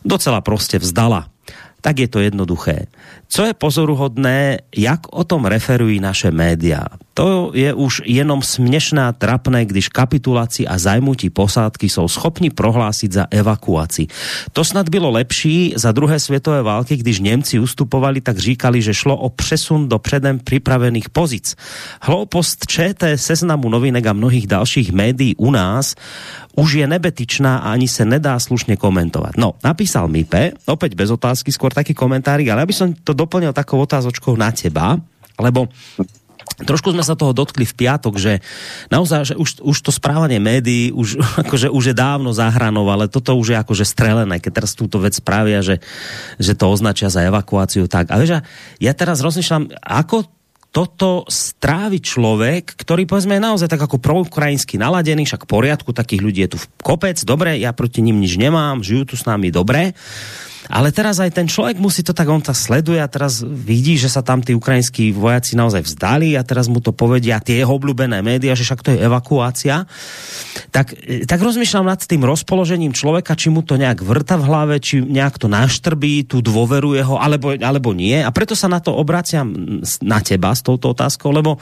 [0.01, 1.29] docela proste vzdala
[1.79, 2.91] tak je to jednoduché.
[3.29, 6.81] Co je pozoruhodné, jak o tom referují naše média.
[7.13, 13.11] To je už jenom směšné a trapné, když kapitulaci a zajmutí posádky jsou schopni prohlásit
[13.11, 14.07] za evakuaci.
[14.53, 19.17] To snad bylo lepší za druhé světové války, když Němci ustupovali, tak říkali, že šlo
[19.17, 21.55] o přesun do předem připravených pozic.
[22.01, 25.95] Hloupost ČT, seznamu novinek a mnohých dalších médií u nás
[26.55, 29.39] už je nebetičná a ani se nedá slušne komentovať.
[29.39, 33.83] No, napísal Mipe, opäť bez otázky, skôr taký komentárik, ale aby som to doplnil takou
[33.83, 34.95] otázočkou na teba,
[35.35, 35.67] lebo
[36.59, 38.43] Trošku sme sa toho dotkli v piatok, že
[38.91, 41.15] naozaj, že už, už to správanie médií už,
[41.47, 44.99] akože, už je dávno za hranou, ale toto už je akože strelené, keď teraz túto
[44.99, 45.79] vec spravia, že,
[46.35, 47.87] že to označia za evakuáciu.
[47.87, 48.11] Tak.
[48.11, 48.43] A vieš,
[48.83, 50.27] ja teraz rozmýšľam, ako
[50.69, 56.21] toto strávi človek, ktorý povedzme je naozaj tak ako proukrajinsky naladený, však v poriadku, takých
[56.21, 59.49] ľudí je tu v kopec, dobre, ja proti ním nič nemám, žijú tu s nami
[59.49, 59.97] dobre,
[60.67, 64.11] ale teraz aj ten človek musí to tak, on to sleduje a teraz vidí, že
[64.11, 68.19] sa tam tí ukrajinskí vojaci naozaj vzdali a teraz mu to povedia tie jeho obľúbené
[68.19, 69.87] médiá, že však to je evakuácia.
[70.75, 70.87] Tak,
[71.25, 75.39] tak rozmýšľam nad tým rozpoložením človeka, či mu to nejak vrta v hlave, či nejak
[75.39, 78.19] to naštrbí, tú dôveru jeho, alebo, alebo nie.
[78.19, 81.55] A preto sa na to obraciam na teba s touto otázkou, lebo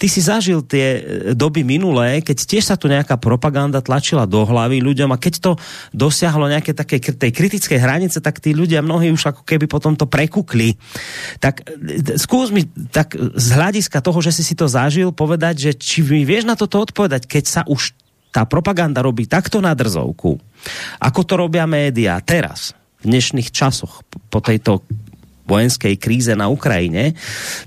[0.00, 1.04] ty si zažil tie
[1.36, 5.50] doby minulé, keď tiež sa tu nejaká propaganda tlačila do hlavy ľuďom a keď to
[5.92, 10.06] dosiahlo nejaké také tej kritickej hranice, tak tí ľudia mnohí už ako keby potom to
[10.08, 10.78] prekukli.
[11.42, 15.72] Tak e, skús mi tak z hľadiska toho, že si si to zažil, povedať, že
[15.76, 17.94] či mi vieš na toto odpovedať, keď sa už
[18.28, 20.36] tá propaganda robí takto na drzovku,
[21.00, 24.82] ako to robia médiá teraz, v dnešných časoch, po tejto
[25.48, 27.16] vojenskej kríze na Ukrajine,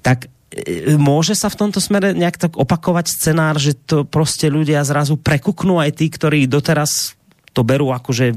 [0.05, 4.85] tak e, môže sa v tomto smere nejak tak opakovať scenár, že to proste ľudia
[4.85, 7.17] zrazu prekuknú aj tí, ktorí doteraz
[7.51, 8.31] to berú ako, že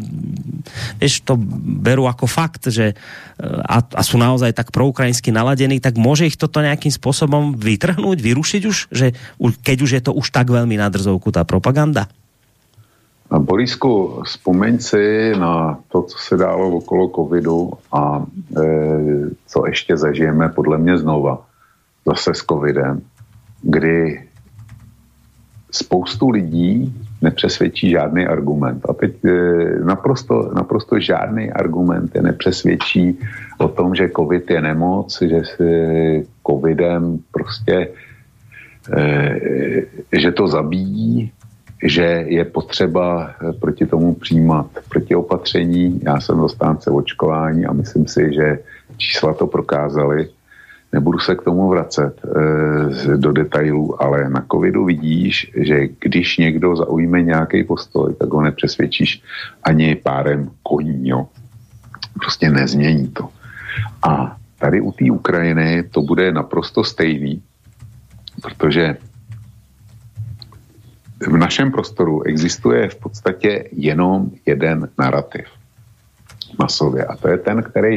[0.98, 2.98] vieš, to berú ako fakt, že
[3.42, 8.62] a, a sú naozaj tak proukrajinsky naladení, tak môže ich toto nejakým spôsobom vytrhnúť, vyrušiť
[8.66, 9.14] už, že
[9.62, 12.10] keď už je to už tak veľmi na drzovku tá propaganda?
[13.34, 18.62] Borisku, vzpomeň si na to, co se dálo okolo covidu a e,
[19.46, 21.42] co ještě zažijeme podle mě znova
[22.06, 23.00] zase s covidem,
[23.62, 24.28] kdy
[25.70, 26.94] spoustu lidí
[27.24, 28.86] nepřesvědčí žádný argument.
[28.88, 29.30] A teď e,
[29.84, 33.18] naprosto, naprosto žádný argument je nepřesvědčí
[33.58, 35.70] o tom, že covid je nemoc, že si
[36.46, 37.88] covidem prostě,
[38.92, 39.40] e,
[40.12, 41.32] že to zabíjí,
[41.84, 46.00] že je potřeba proti tomu přijímat protiopatření.
[46.02, 48.58] Já jsem zastánce očkování a myslím si, že
[48.96, 50.28] čísla to prokázali.
[50.94, 56.76] Nebudu se k tomu vracet e, do detailů, ale na covidu vidíš, že když někdo
[56.76, 59.22] zaujme nějaký postoj, tak ho nepřesvědčíš
[59.62, 61.10] ani párem koní.
[62.14, 63.28] Prostě nezmění to.
[64.02, 67.42] A tady u té Ukrajiny to bude naprosto stejný,
[68.42, 68.96] protože
[71.26, 75.46] v našem prostoru existuje v podstatě jenom jeden narrativ
[76.58, 77.04] masově.
[77.04, 77.96] A to je ten, který,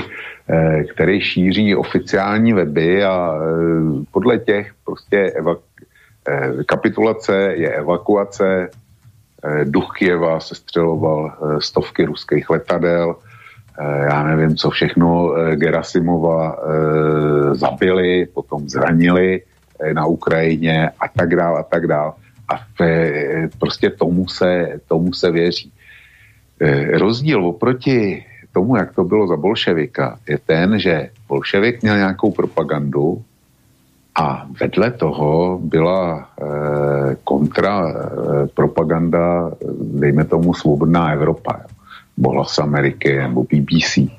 [0.50, 8.70] eh, který šíří oficiální weby a eh, podle těch prostě eh, kapitulace je evakuace.
[9.64, 13.16] Duch Kieva se střeloval stovky ruských letadel.
[14.10, 16.58] Já nevím, co všechno Gerasimova
[17.54, 19.42] zabili, potom zranili
[19.94, 22.14] na Ukrajině a tak dál a tak dál.
[22.50, 22.60] A
[23.60, 25.72] prostě tomu se, tomu se věří.
[26.98, 28.26] Rozdíl oproti
[28.58, 33.22] tomu, jak to bylo za bolševika, je ten, že bolševik měl nějakou propagandu
[34.18, 36.46] a vedle toho byla e,
[37.24, 37.94] kontra e,
[38.48, 39.54] propaganda,
[40.02, 41.62] dejme tomu, svobodná Evropa,
[42.18, 42.44] jo.
[42.46, 44.10] z Ameriky nebo BBC.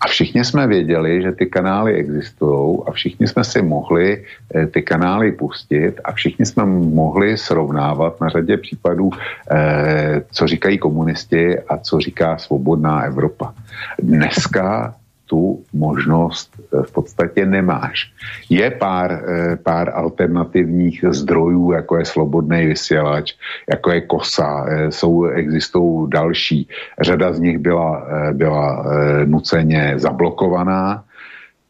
[0.00, 4.24] A všichni jsme věděli, že ty kanály existují a všichni jsme si mohli
[4.54, 9.10] eh, ty kanály pustit a všichni jsme mohli srovnávat na řadě případů,
[9.50, 13.54] eh, co říkají komunisti a co říká svobodná Evropa.
[14.02, 14.94] Dneska
[15.30, 18.10] tu možnost eh, v podstatě nemáš.
[18.50, 23.38] Je pár, eh, pár alternativních zdrojů, jako je slobodný vysílač,
[23.70, 26.68] jako je KOSA, eh, jsou, existují další.
[26.98, 28.84] Řada z nich byla, byla
[29.24, 31.04] nuceně zablokovaná,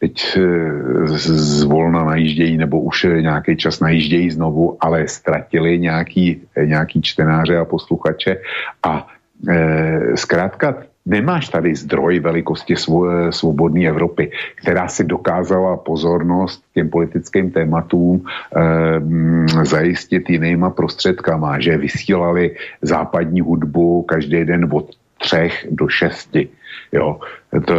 [0.01, 0.39] teď
[1.61, 8.41] zvolna najíždějí nebo už nějaký čas najíždějí znovu, ale ztratili nějaký, nějaký čtenáře a posluchače
[8.83, 9.07] a
[9.49, 12.75] e, zkrátka Nemáš tady zdroj velikosti
[13.31, 22.57] svobodné Evropy, která si dokázala pozornost těm politickým tématům e, zajistit jinýma prostředkama, že vysílali
[22.83, 26.49] západní hudbu každý den od třech do šesti.
[26.93, 27.21] Jo,
[27.51, 27.75] to,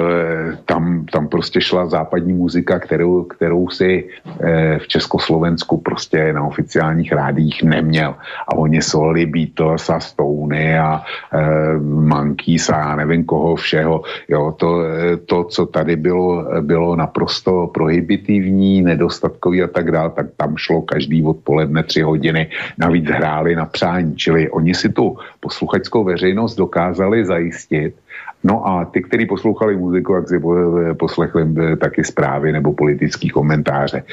[0.66, 4.10] tam, tam prostě šla západní muzika, kterou, kterou si
[4.44, 8.16] e, v Československu prostě na oficiálních rádích neměl.
[8.48, 11.02] A oni solili Beatles a Stony a
[11.34, 14.02] e, Monkeys a já nevím koho všeho.
[14.30, 14.84] Jo, to,
[15.26, 21.24] to, co tady bylo, bylo naprosto prohibitivní, nedostatkový a tak dále, tak tam šlo každý
[21.24, 22.50] odpoledne tři hodiny.
[22.78, 27.96] Navíc hráli na přání, čili oni si tu posluchačskou veřejnost dokázali zajistit
[28.44, 30.42] No a ty, kteří poslouchali muziku, jak si
[30.94, 34.04] poslechli eh, taky zprávy nebo politické komentáře.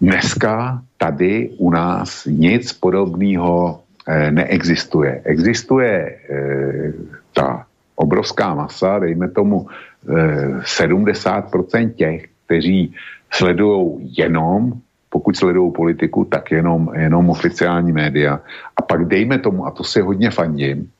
[0.00, 5.20] Dneska tady u nás nic podobného eh, neexistuje.
[5.24, 6.92] Existuje eh,
[7.34, 7.66] ta
[7.96, 9.66] obrovská masa, dejme tomu
[10.04, 12.94] 70% těch, kteří
[13.30, 14.72] sledují jenom
[15.14, 18.40] pokud sledují politiku, tak jenom, jenom oficiální média.
[18.76, 20.90] A pak dejme tomu, a to si hodně fandím,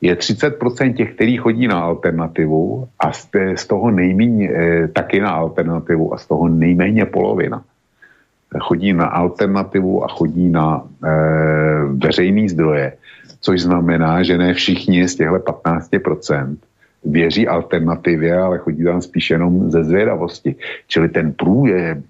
[0.00, 3.12] je 30% těch, kteří chodí na alternativu a
[3.56, 7.64] z toho nejméně eh, taky na alternativu a z toho nejméně polovina
[8.60, 11.08] chodí na alternativu a chodí na e,
[11.84, 12.92] veřejný zdroje,
[13.40, 16.56] což znamená, že ne všichni z těchto 15%
[17.04, 20.56] věří alternativě, ale chodí tam spíš jenom ze zvědavosti.
[20.86, 22.02] Čili ten průje,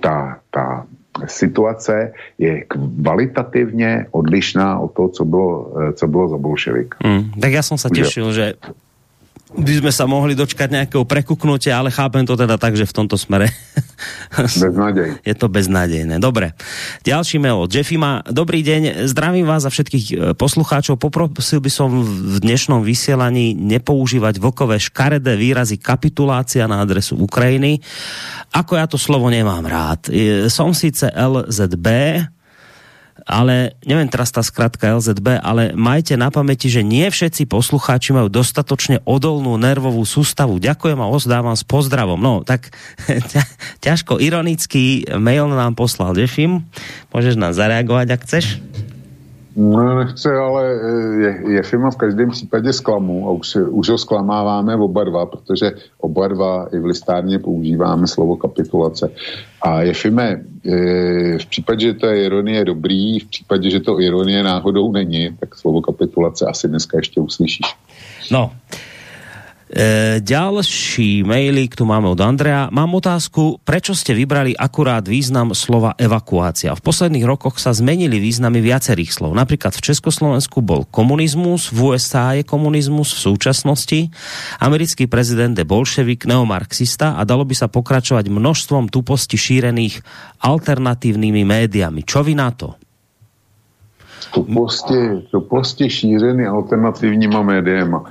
[0.00, 0.86] ta, ta
[1.26, 6.94] situace je kvalitativně odlišná od toho, co bylo, co bylo za bolševik.
[7.04, 8.54] Mm, tak ja som sa tešil, že
[9.50, 13.18] by sme sa mohli dočkať nejakého prekuknutia, ale chápem to teda tak, že v tomto
[13.18, 13.50] smere
[14.62, 15.18] Beznádej.
[15.26, 16.22] je to beznádejné.
[16.22, 16.54] Dobre.
[17.02, 18.22] Ďalší mail od Jeffy má.
[18.30, 21.02] Dobrý deň, zdravím vás a všetkých e, poslucháčov.
[21.02, 27.82] Poprosil by som v dnešnom vysielaní nepoužívať vokové škaredé výrazy kapitulácia na adresu Ukrajiny.
[28.54, 30.06] Ako ja to slovo nemám rád.
[30.46, 31.86] Som síce LZB,
[33.30, 38.26] ale neviem teraz tá skratka LZB, ale majte na pamäti, že nie všetci poslucháči majú
[38.26, 40.58] dostatočne odolnú nervovú sústavu.
[40.58, 42.18] Ďakujem a ozdávam s pozdravom.
[42.18, 42.74] No, tak
[43.86, 46.66] ťažko ironický mail nám poslal Jeffim.
[47.14, 48.58] Môžeš nám zareagovať, ak chceš?
[49.60, 53.98] No, nechce, ale eh, je, je firma v každém případě zklamu a už, už ho
[53.98, 59.10] zklamáváme oba dva, protože oba dva i v listárně používáme slovo kapitulace.
[59.62, 64.00] A je firma, eh, v případě, že to je ironie dobrý, v případě, že to
[64.00, 67.66] ironie náhodou není, tak slovo kapitulace asi dneska ještě uslyšíš.
[68.32, 68.50] No,
[69.70, 72.66] E, ďalší mailík tu máme od Andrea.
[72.74, 76.74] Mám otázku, prečo ste vybrali akurát význam slova evakuácia?
[76.74, 79.38] V posledných rokoch sa zmenili významy viacerých slov.
[79.38, 84.10] Napríklad v Československu bol komunizmus, v USA je komunizmus v súčasnosti,
[84.58, 90.02] americký prezident je bolševik, neomarxista a dalo by sa pokračovať množstvom tuposti šírených
[90.42, 92.02] alternatívnymi médiami.
[92.02, 92.74] Čo vy na to?
[94.34, 98.10] Tuposti, tuposti šířený alternativníma médiama.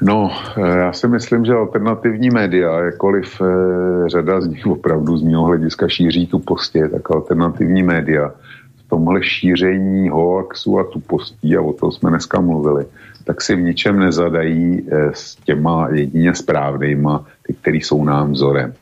[0.00, 5.22] No, eh, já si myslím, že alternativní média, jakkoliv eh, řada z nich opravdu z
[5.22, 8.32] mého hlediska šíří tu postě, tak alternativní média
[8.76, 12.86] v tomhle šíření hoaxu a tu postí, a o tom jsme dneska mluvili,
[13.24, 18.74] tak si v ničem nezadají eh, s těma jedině správnýma, ty, který jsou nám vzorem.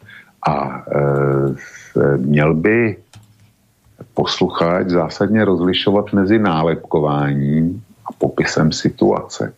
[0.47, 2.97] A e, měl by
[4.15, 9.53] posluchač zásadně rozlišovat mezi nálepkováním a popisem situace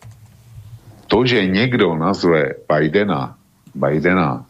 [1.07, 3.35] to, že někdo nazve Bidena,
[3.75, 4.45] Bidena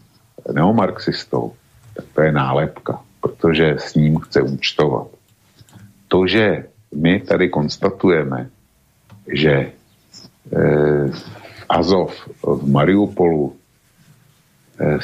[0.53, 1.53] neomarxistou,
[1.93, 5.08] tak to je nálepka, protože s ním chce účtovat.
[6.08, 8.49] To, že my tady konstatujeme,
[9.28, 9.72] že e,
[11.70, 13.55] Azov, v Mariupolu
[14.80, 14.97] e,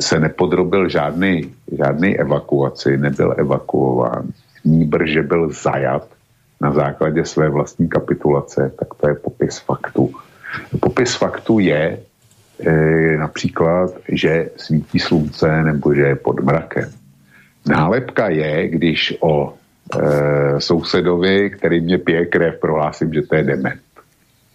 [0.00, 4.28] se nepodrobil žádný, žádný evakuaci, nebyl evakuován,
[4.64, 6.08] níbrž, že byl zajat
[6.60, 10.14] na základě své vlastní kapitulace, tak to je popis faktu
[10.80, 11.98] Popis faktu je
[12.60, 12.72] e,
[13.16, 16.90] například, že svítí slunce nebo že je pod mrakem.
[17.66, 23.80] Nálepka je, když o e, sousedovi, který mě pije krev, prohlásím, že to je dement.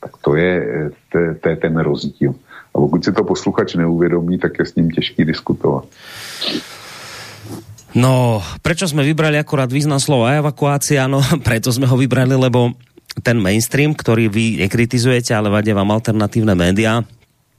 [0.02, 0.54] Tak to je,
[1.12, 2.36] to, to je ten rozdíl.
[2.76, 5.86] A pokud si to posluchač neuvědomí, tak je s ním těžký diskutovat.
[7.98, 11.10] No, prečo sme vybrali akurát význam slova evakuácia?
[11.10, 12.78] No, preto sme ho vybrali, lebo
[13.22, 17.01] ten mainstream, ktorý vy nekritizujete, ale vadia vám alternatívne médiá,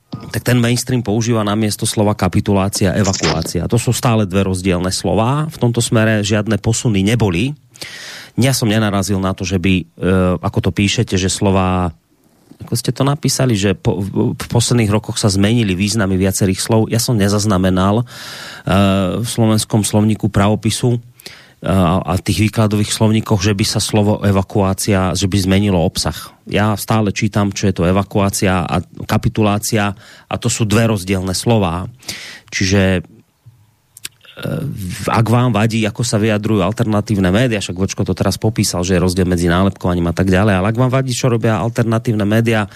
[0.09, 3.68] tak ten mainstream používa na miesto slova kapitulácia, evakuácia.
[3.68, 5.46] To sú stále dve rozdielne slova.
[5.52, 7.52] V tomto smere žiadne posuny neboli.
[8.38, 9.84] Ja som nenarazil na to, že by, e,
[10.40, 11.92] ako to píšete, že slova
[12.59, 14.02] ako ste to napísali, že po,
[14.34, 16.90] v posledných rokoch sa zmenili významy viacerých slov.
[16.90, 18.06] Ja som nezaznamenal uh,
[19.22, 20.98] v slovenskom slovníku pravopisu
[21.66, 26.14] a tých výkladových slovníkoch, že by sa slovo evakuácia, že by zmenilo obsah.
[26.46, 28.78] Ja stále čítam, čo je to evakuácia a
[29.11, 29.90] kapitulácia
[30.30, 31.90] a to sú dve rozdielne slova.
[32.54, 33.00] Čiže e,
[35.11, 39.02] ak vám vadí, ako sa vyjadrujú alternatívne médiá, však Vočko to teraz popísal, že je
[39.02, 42.70] rozdiel medzi nálepkovaním a tak ďalej, ale ak vám vadí, čo robia alternatívne médiá,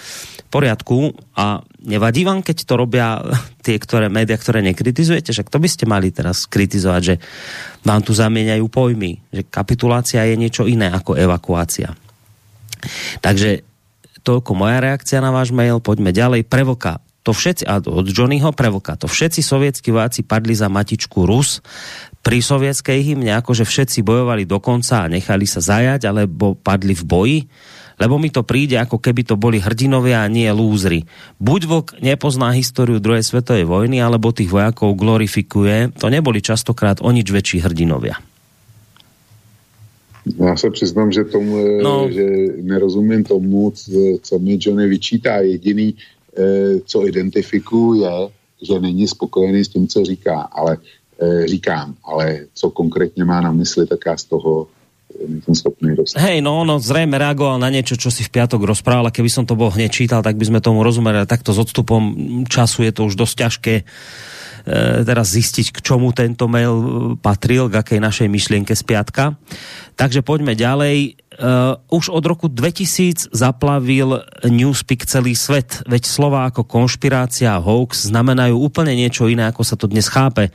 [0.52, 3.24] poriadku a nevadí vám, keď to robia
[3.64, 5.32] tie ktoré médiá, ktoré nekritizujete?
[5.32, 7.14] Však to by ste mali teraz kritizovať, že
[7.88, 11.96] vám tu zamieňajú pojmy, že kapitulácia je niečo iné ako evakuácia.
[13.24, 13.64] Takže
[14.22, 16.46] toľko moja reakcia na váš mail, poďme ďalej.
[16.46, 21.62] Prevoka, to všetci, a od Johnnyho Prevoka, to všetci sovietskí vojaci padli za matičku Rus,
[22.22, 27.04] pri sovietskej hymne, akože všetci bojovali do konca a nechali sa zajať, alebo padli v
[27.06, 27.38] boji
[27.96, 31.04] lebo mi to príde, ako keby to boli hrdinovia a nie lúzry.
[31.42, 35.92] Buď vlk nepozná históriu druhej svetovej vojny, alebo tých vojakov glorifikuje.
[35.98, 38.20] To neboli častokrát o nič väčší hrdinovia.
[40.22, 42.06] Já se přiznám, že, tomu, eh, no.
[42.10, 42.22] že
[42.62, 43.72] nerozumím tomu,
[44.22, 45.42] co mi Johnny vyčítá.
[45.42, 45.94] Jediný,
[46.38, 48.28] eh, co identifikuju, je,
[48.62, 50.40] že není spokojený s tím, co říká.
[50.40, 50.78] Ale
[51.18, 54.66] eh, říkám, ale co konkrétně má na mysli, tak já z toho
[55.20, 56.18] dostať.
[56.18, 59.44] Hej, no, no zrejme reagoval na niečo, čo si v piatok rozprával, a keby som
[59.44, 62.02] to bol hneď čítal, tak by sme tomu rozumeli, ale takto s odstupom
[62.46, 63.84] času je to už dosť ťažké e,
[65.04, 66.86] teraz zistiť, k čomu tento mail e,
[67.20, 69.36] patril, k akej našej myšlienke z piatka.
[69.94, 71.20] Takže poďme ďalej.
[71.32, 78.12] Uh, už od roku 2000 zaplavil Newspeak celý svet, veď slova ako konšpirácia a hoax
[78.12, 80.52] znamenajú úplne niečo iné, ako sa to dnes chápe.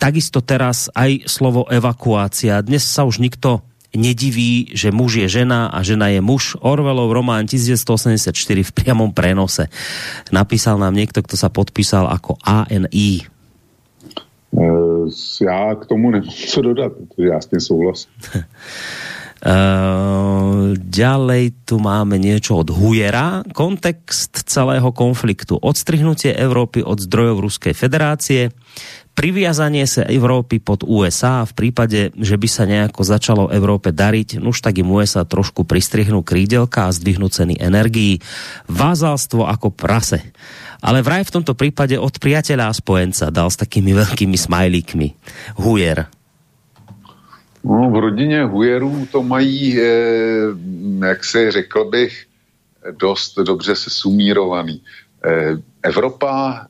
[0.00, 2.64] Takisto teraz aj slovo evakuácia.
[2.64, 6.58] Dnes sa už nikto nediví, že muž je žena a žena je muž.
[6.60, 9.70] Orwellov román 1984 v priamom prenose.
[10.34, 13.26] Napísal nám niekto, kto sa podpísal ako ANI.
[14.54, 15.10] Uh,
[15.42, 18.10] já k tomu nemám co dodat, protože já s tím souhlasím.
[19.42, 23.42] Uh, ďalej tu máme niečo od Hujera.
[23.50, 25.58] Kontext celého konfliktu.
[25.58, 28.54] Odstrihnutie Európy od zdrojov Ruskej federácie,
[29.14, 34.58] priviazanie sa Európy pod USA v prípade, že by sa nejako začalo Európe dariť, už
[34.60, 38.18] tak im USA trošku pristrihnú krídelka a zdvihnú ceny energií.
[38.66, 40.34] Vázalstvo ako prase.
[40.84, 45.08] Ale vraj v tomto prípade od priateľa a spojenca dal s takými veľkými smajlíkmi.
[45.56, 46.10] Hujer.
[47.64, 49.88] No, v rodině Hujerů to mají, eh,
[51.06, 52.26] jak se řekl bych,
[53.00, 54.80] dost dobře se sumírovaný.
[55.82, 56.66] Evropa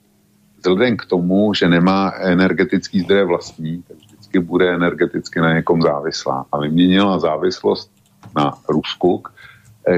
[0.71, 6.47] vzhledem k tomu, že nemá energetický zdroje vlastní, tak vždycky bude energeticky na někom závislá.
[6.53, 7.91] A vyměnila závislost
[8.37, 9.23] na Rusku,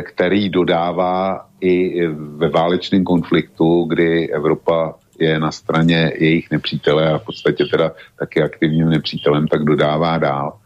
[0.02, 7.24] který dodává i ve válečném konfliktu, kdy Evropa je na straně jejich nepřítele a v
[7.24, 10.58] podstatě teda taky aktivním nepřítelem, tak dodává dál.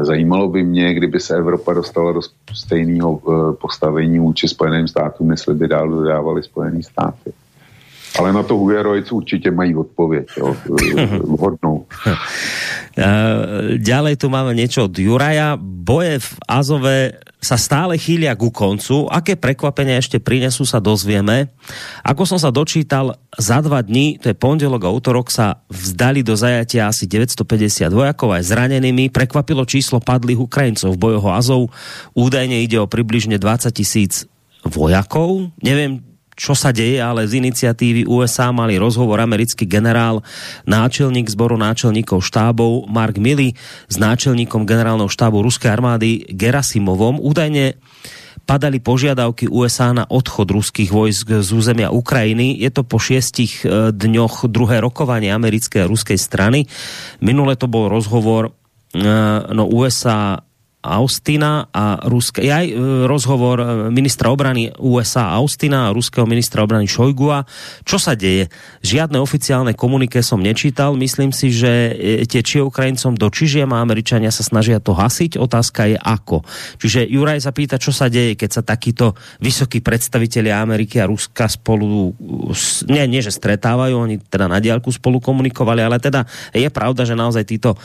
[0.00, 2.20] Zajímalo by mě, kdyby se Evropa dostala do
[2.54, 7.32] stejného eh, postavení vůči Spojeným státům, jestli by dál dodávali Spojené státy.
[8.18, 10.56] Ale na to Hujerojc určitě mají odpověď, jo,
[11.36, 11.86] vhodnou.
[13.76, 15.60] Ďalej tu máme niečo od Juraja.
[15.60, 16.98] Boje v Azove
[17.44, 19.04] sa stále chýlia ku koncu.
[19.12, 21.52] Aké prekvapenia ešte prinesú sa dozvieme.
[22.00, 26.32] Ako som sa dočítal, za dva dní, to je pondelok a útorok, sa vzdali do
[26.32, 29.12] zajatia asi 950 vojakov aj zranenými.
[29.12, 31.62] Prekvapilo číslo padlých Ukrajincov v bojoch Azov.
[32.16, 34.24] Údajne ide o približne 20 tisíc
[34.64, 35.52] vojakov.
[35.60, 36.00] Neviem,
[36.36, 40.20] čo sa deje, ale z iniciatívy USA mali rozhovor americký generál,
[40.68, 43.56] náčelník zboru náčelníkov štábov Mark Milley
[43.88, 47.18] s náčelníkom generálneho štábu Ruskej armády Gerasimovom.
[47.24, 47.80] Údajne
[48.46, 52.60] padali požiadavky USA na odchod ruských vojsk z územia Ukrajiny.
[52.62, 56.70] Je to po šiestich e, dňoch druhé rokovanie americkej a ruskej strany.
[57.18, 58.54] Minule to bol rozhovor
[58.94, 59.02] e,
[59.50, 60.38] no USA
[60.86, 62.74] Austina a ruské, aj e,
[63.10, 67.42] rozhovor e, ministra obrany USA Austina a ruského ministra obrany Šojgua.
[67.82, 68.46] Čo sa deje?
[68.86, 70.94] Žiadne oficiálne komuniké som nečítal.
[70.94, 75.36] Myslím si, že e, tečie Ukrajincom do čižiem a Američania sa snažia to hasiť.
[75.36, 76.46] Otázka je ako.
[76.78, 81.50] Čiže Juraj sa pýta, čo sa deje, keď sa takíto vysokí predstavitelia Ameriky a Ruska
[81.50, 82.14] spolu,
[82.86, 87.18] nie, nie že stretávajú, oni teda na diálku spolu komunikovali, ale teda je pravda, že
[87.18, 87.78] naozaj títo e,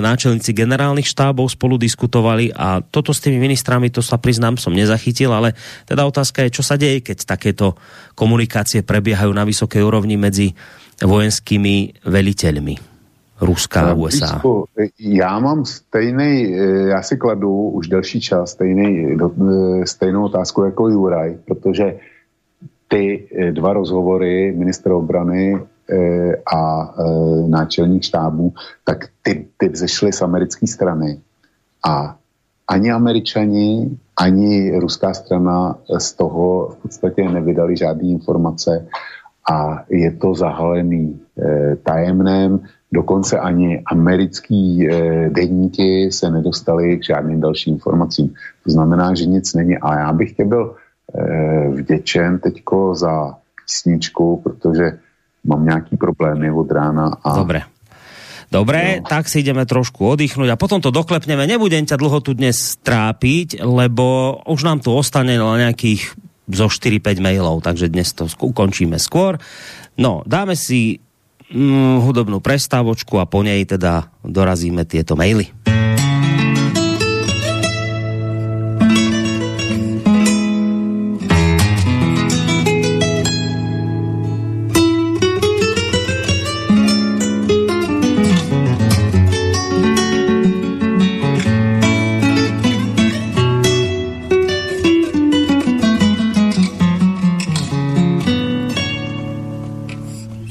[0.00, 5.28] náčelníci generálnych štábov spolu diskutovali a toto s tými ministrami, to sa priznám, som nezachytil,
[5.36, 5.52] ale
[5.84, 7.76] teda otázka je, čo sa deje, keď takéto
[8.16, 10.56] komunikácie prebiehajú na vysokej úrovni medzi
[11.04, 12.94] vojenskými veliteľmi.
[13.40, 14.40] Ruska a USA.
[14.98, 20.88] Já mám stejný, eh, já si kladu už delší čas stejný, eh, stejnou otázku jako
[20.88, 21.98] Juraj, protože
[22.88, 25.58] ty eh, dva rozhovory ministra obrany
[26.54, 26.94] a
[27.46, 28.56] náčelník štábu,
[28.88, 31.20] tak ty, ty vzešly z americké strany.
[31.88, 32.16] A
[32.68, 38.86] ani američani, ani ruská strana z toho v podstatě nevydali žádné informace
[39.50, 42.60] a je to zahalený e, tajemném.
[42.92, 48.34] Dokonce ani americký e, denníky se nedostali k žádným dalším informacím.
[48.64, 49.78] To znamená, že nic není.
[49.78, 50.76] A já bych tě byl
[51.14, 54.98] e, vděčen teďko za písničku, protože
[55.44, 57.16] mám nějaký problémy od rána.
[57.24, 57.60] A Dobre.
[58.54, 59.10] Dobre, no.
[59.10, 61.42] tak si ideme trošku oddychnúť a potom to doklepneme.
[61.42, 62.54] Nebudem ťa dlho tu dnes
[62.86, 66.14] trápiť, lebo už nám tu ostane len nejakých
[66.46, 69.42] zo 4-5 mailov, takže dnes to ukončíme skôr.
[69.98, 71.02] No, dáme si
[71.50, 75.50] mm, hudobnú prestávočku a po nej teda dorazíme tieto maily.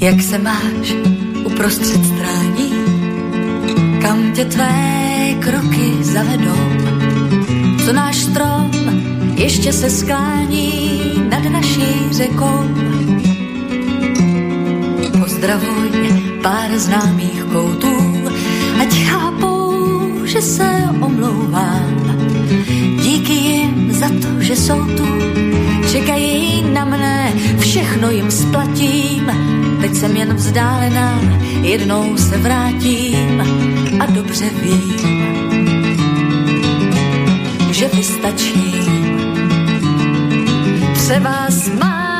[0.03, 0.95] Jak se máš
[1.43, 2.73] uprostřed strání,
[4.01, 6.69] kam tě tvé kroky zavedou?
[7.85, 8.71] Co náš strom
[9.35, 10.99] ještě se sklání
[11.29, 12.59] nad naší řekou?
[15.19, 15.91] Pozdravuj
[16.41, 17.95] pár známých koutů,
[18.81, 19.71] ať chápou,
[20.23, 22.17] že se omlouvám.
[23.03, 25.07] Díky jim za to, že jsou tu,
[25.91, 29.31] čekají na mne, všechno jim splatím,
[29.83, 31.21] Teď jsem jen vzdálená,
[31.61, 33.41] jednou se vrátím
[33.99, 34.97] a dobře vím,
[37.71, 39.21] že vystačím.
[40.93, 42.13] Třeba s málem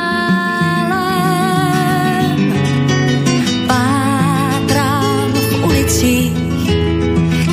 [3.66, 6.32] pátrám v ulicích,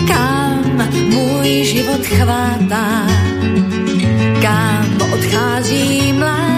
[0.07, 3.07] kam můj život chvátá,
[4.41, 6.50] kam odchází mládí,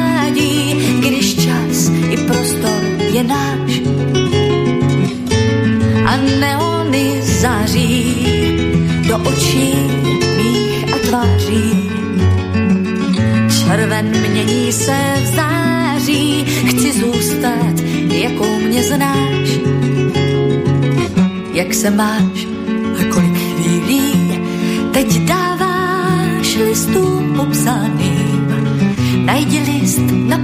[3.13, 3.71] je náš.
[6.05, 8.27] A neony září
[9.07, 9.73] do očí
[10.37, 11.89] mých a tváří.
[13.59, 17.75] Červen mění se v září, chci zůstat,
[18.09, 19.49] jakou mě znáš.
[21.53, 22.47] Jak se máš
[22.99, 24.41] a kolik chvílí
[24.93, 28.33] teď dáváš listům popsaným.
[29.25, 30.42] Najdi list bílý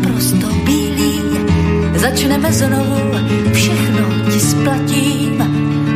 [2.00, 3.12] začneme znovu,
[3.54, 5.44] všechno ti splatím.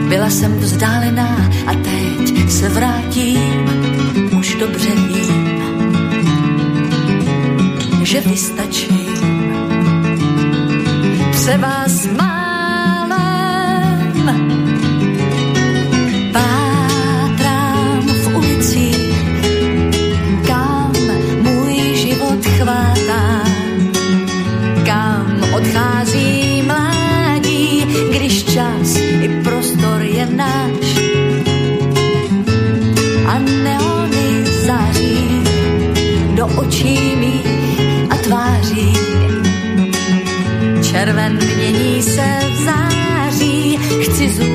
[0.09, 3.65] Byla jsem vzdálená a teď se vrátím,
[4.39, 5.61] už dobře vím,
[8.03, 9.07] že vystačím.
[11.31, 12.32] Třeba s málem
[41.13, 44.52] Červen mění se v září, chci zůstat,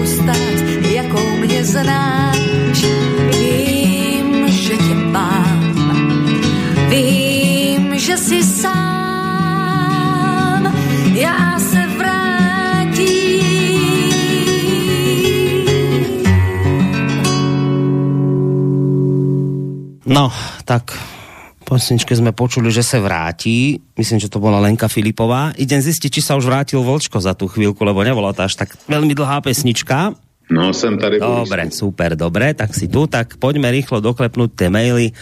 [21.78, 23.78] pesničke sme počuli, že sa vráti.
[23.94, 25.54] Myslím, že to bola Lenka Filipová.
[25.54, 28.74] Idem zistiť, či sa už vrátil Volčko za tú chvíľku, lebo nebola to až tak
[28.90, 30.18] veľmi dlhá pesnička.
[30.50, 31.22] No, som tady.
[31.22, 35.14] Dobre, super, dobre, tak si tu, tak poďme rýchlo doklepnúť tie maily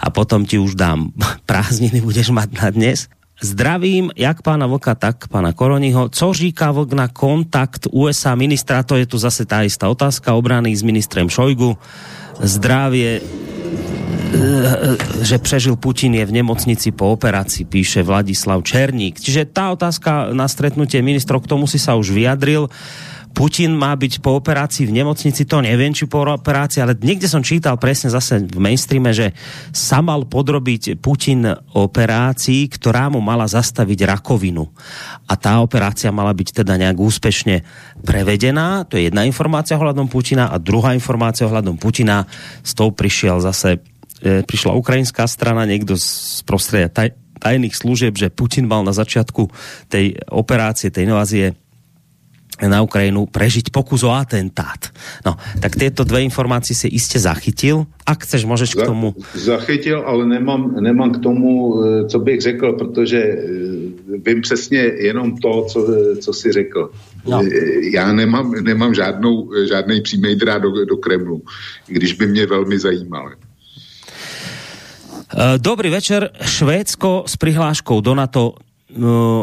[0.00, 1.12] a potom ti už dám
[1.50, 3.12] prázdniny, budeš mať na dnes.
[3.38, 6.10] Zdravím, jak pána Vlka, tak pána Koroniho.
[6.10, 8.82] Co říká Vlk na kontakt USA ministra?
[8.82, 11.78] To je tu zase tá istá otázka obrany s ministrem Šojgu.
[12.42, 13.22] Zdravie,
[15.24, 19.16] že prežil Putin je v nemocnici po operácii, píše Vladislav Černík.
[19.16, 22.68] Čiže tá otázka na stretnutie ministrov, k tomu si sa už vyjadril.
[23.38, 27.44] Putin má byť po operácii v nemocnici, to neviem, či po operácii, ale niekde som
[27.44, 29.30] čítal presne zase v mainstreame, že
[29.70, 31.46] sa mal podrobiť Putin
[31.76, 34.66] operácii, ktorá mu mala zastaviť rakovinu.
[35.30, 37.62] A tá operácia mala byť teda nejak úspešne
[38.02, 38.82] prevedená.
[38.90, 42.26] To je jedna informácia ohľadom Putina a druhá informácia ohľadom Putina.
[42.66, 43.78] S tou prišiel zase
[44.22, 49.48] prišla ukrajinská strana, niekto z prostredia taj, tajných služieb, že Putin mal na začiatku
[49.86, 51.54] tej operácie, tej invázie
[52.66, 54.90] na Ukrajinu prežiť pokus o atentát.
[55.22, 57.86] No, tak tieto dve informácie si iste zachytil.
[58.02, 59.14] Ak chceš, môžeš k tomu...
[59.38, 63.38] Zachytil, ale nemám, nemám k tomu, e, co bych řekl, protože e,
[64.26, 65.78] vím přesně jenom to, co,
[66.18, 66.90] co si řekl.
[67.30, 67.38] No.
[67.38, 71.42] E, já nemám, nemám žádnou, žádný přímý drát do, do Kremlu,
[71.86, 73.30] když by mě velmi zajímal.
[75.28, 76.32] Eh, dobrý večer.
[76.40, 78.96] Švédsko s prihláškou do NATO eh,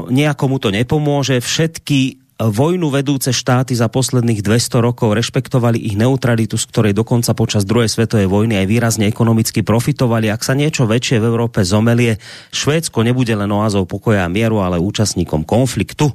[0.09, 1.37] nejakomu to nepomôže.
[1.37, 7.63] Všetky vojnu vedúce štáty za posledných 200 rokov rešpektovali ich neutralitu, z ktorej dokonca počas
[7.63, 10.27] druhej svetovej vojny aj výrazne ekonomicky profitovali.
[10.33, 12.17] Ak sa niečo väčšie v Európe zomelie,
[12.49, 16.11] Švédsko nebude len oázou pokoja a mieru, ale účastníkom konfliktu.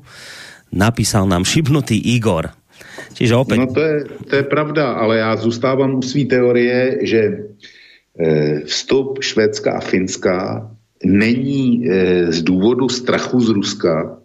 [0.75, 2.53] Napísal nám šibnutý Igor.
[3.15, 3.59] Čiže opäť...
[3.63, 3.97] No to je,
[4.29, 7.79] to je pravda, ale já zůstávám u svý teorie, že Eh,
[8.67, 10.69] vstup Švédska a Finska
[11.05, 14.17] není eh, z důvodu strachu z Ruska,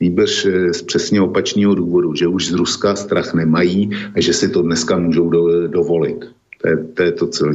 [0.00, 4.48] nýbrž eh, z přesně opačného důvodu, že už z Ruska strach nemají a že si
[4.48, 6.24] to dneska můžou do, dovolit.
[6.62, 7.54] To je, to je to celé.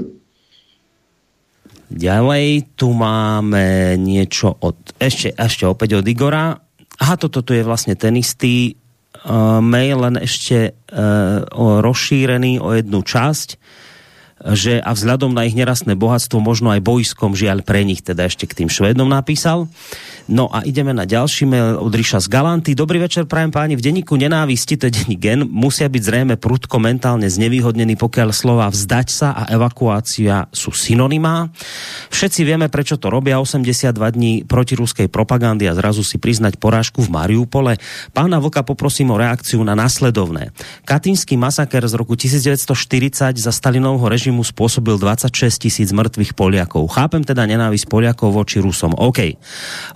[1.89, 6.53] Ďalej tu máme niečo od, ešte, ešte opäť od Igora.
[7.01, 8.77] Aha, toto tu je vlastne ten istý
[9.25, 11.41] uh, mail, len ešte uh,
[11.81, 13.57] rozšírený o jednu časť
[14.41, 18.47] že a vzhľadom na ich nerastné bohatstvo možno aj bojskom žiaľ pre nich, teda ešte
[18.47, 19.67] k tým Švédom napísal.
[20.29, 22.77] No a ideme na ďalší mail od Ríša z Galanty.
[22.77, 23.73] Dobrý večer, prajem páni.
[23.73, 28.69] V denníku nenávisti, to je denní gen, musia byť zrejme prudko mentálne znevýhodnení, pokiaľ slova
[28.69, 31.49] vzdať sa a evakuácia sú synonymá.
[32.13, 37.01] Všetci vieme, prečo to robia 82 dní proti ruskej propagandy a zrazu si priznať porážku
[37.01, 37.81] v Mariupole.
[38.13, 40.53] Pána Vlka poprosím o reakciu na nasledovné.
[40.85, 45.33] Katínsky masaker z roku 1940 za Stalinovho režimu spôsobil 26
[45.65, 46.85] tisíc mŕtvych Poliakov.
[46.93, 48.93] Chápem teda nenávisť Poliakov voči Rusom.
[48.93, 49.33] OK.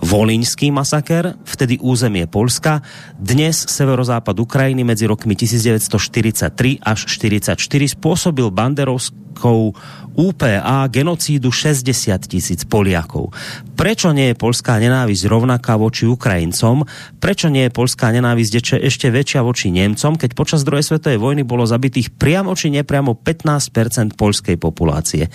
[0.02, 2.82] Volíňský masaker, vtedy územie Polska,
[3.14, 8.50] dnes severozápad Ukrajiny medzi rokmi 1943 až 1944 spôsobil
[9.34, 9.74] banderovskou
[10.14, 13.34] UPA genocídu 60 tisíc Poliakov.
[13.74, 16.86] Prečo nie je polská nenávisť rovnaká voči Ukrajincom?
[17.18, 21.66] Prečo nie je polská nenávisť ešte väčšia voči Nemcom, keď počas druhej svetovej vojny bolo
[21.66, 25.26] zabitých priamo či nepriamo 15% polskej populácie?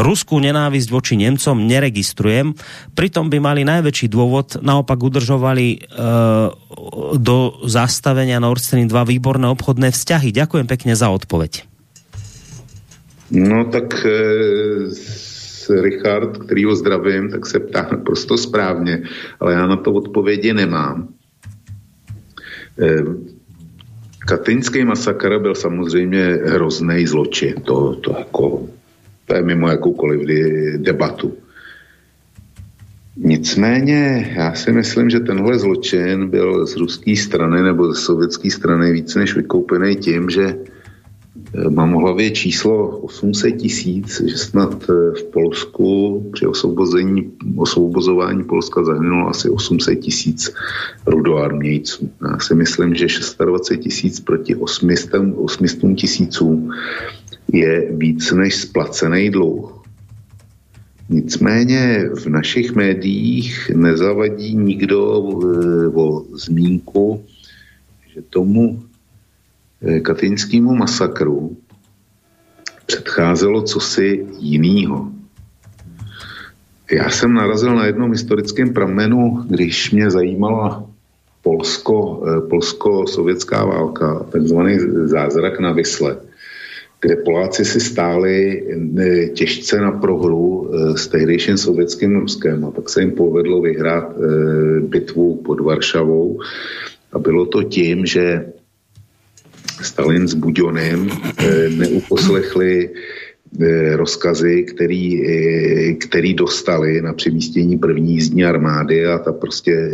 [0.00, 2.56] Ruskú nenávisť voči Nemcom neregistrujem,
[2.96, 5.78] pritom by mali najväčší dôvod, naopak udržovali e,
[7.20, 7.36] do
[7.68, 10.32] zastavenia Nord Stream 2 výborné obchodné vzťahy.
[10.32, 11.71] Ďakujem pekne za odpoveď.
[13.32, 14.10] No tak e,
[15.80, 19.02] Richard, který ho zdravím, tak se ptá naprosto správně,
[19.40, 21.08] ale já na to odpovědi nemám.
[24.18, 27.54] Katyňský masakr byl samozřejmě hrozný zločin.
[27.54, 28.68] To, to, jako,
[29.26, 30.20] to je mimo jakoukoliv
[30.76, 31.34] debatu.
[33.16, 38.92] Nicméně já si myslím, že tenhle zločin byl z ruské strany nebo ze sovětské strany
[38.92, 40.56] víc než vykoupený tím, že
[41.68, 48.84] mám v hlavě číslo 800 tisíc, že snad eh, v Polsku při osvobození, osvobozování Polska
[48.84, 50.54] zahynulo asi 800 tisíc
[51.06, 52.10] rudoarmějců.
[52.30, 53.06] Já si myslím, že
[53.44, 56.70] 26 tisíc proti 800, 800 tisícům
[57.52, 59.82] je víc než splacený dluh.
[61.08, 67.24] Nicméně v našich médiích nezavadí nikdo eh, o zmínku,
[68.14, 68.82] že tomu
[69.84, 71.56] Eh, katyňskému masakru
[72.86, 75.08] předcházelo cosi jiného.
[76.92, 80.86] Já jsem narazil na jednom historickém pramenu, když mě zajímala
[81.42, 86.16] Polsko, eh, polsko-sovětská válka, takzvaný zázrak na Vysle,
[87.00, 93.00] kde Poláci si stáli eh, těžce na prohru s tehdejším sovětským Ruskem a pak se
[93.00, 94.14] jim povedlo vyhrát
[94.80, 96.38] bitvu pod Varšavou
[97.12, 98.52] a bylo to tím, že
[99.82, 102.90] Stalin s Buďonem eh, neuposlechli
[103.60, 109.90] eh, rozkazy, který, eh, který dostali na přemístění první jízdní armády a ta prostě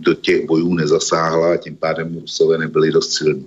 [0.00, 3.46] do těch bojů nezasáhla a tím pádem Rusové nebyli dost silní.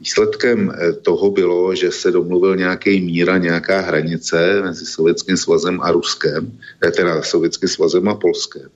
[0.00, 0.72] Výsledkem
[1.02, 6.52] toho bylo, že se domluvil nějaký mír a nějaká hranice mezi Sovětským svazem a Ruskem,
[6.96, 8.68] teda Sovětským svazem a Polskem,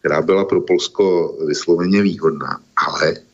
[0.00, 2.60] která byla pro Polsko vysloveně výhodná.
[2.86, 3.25] Ale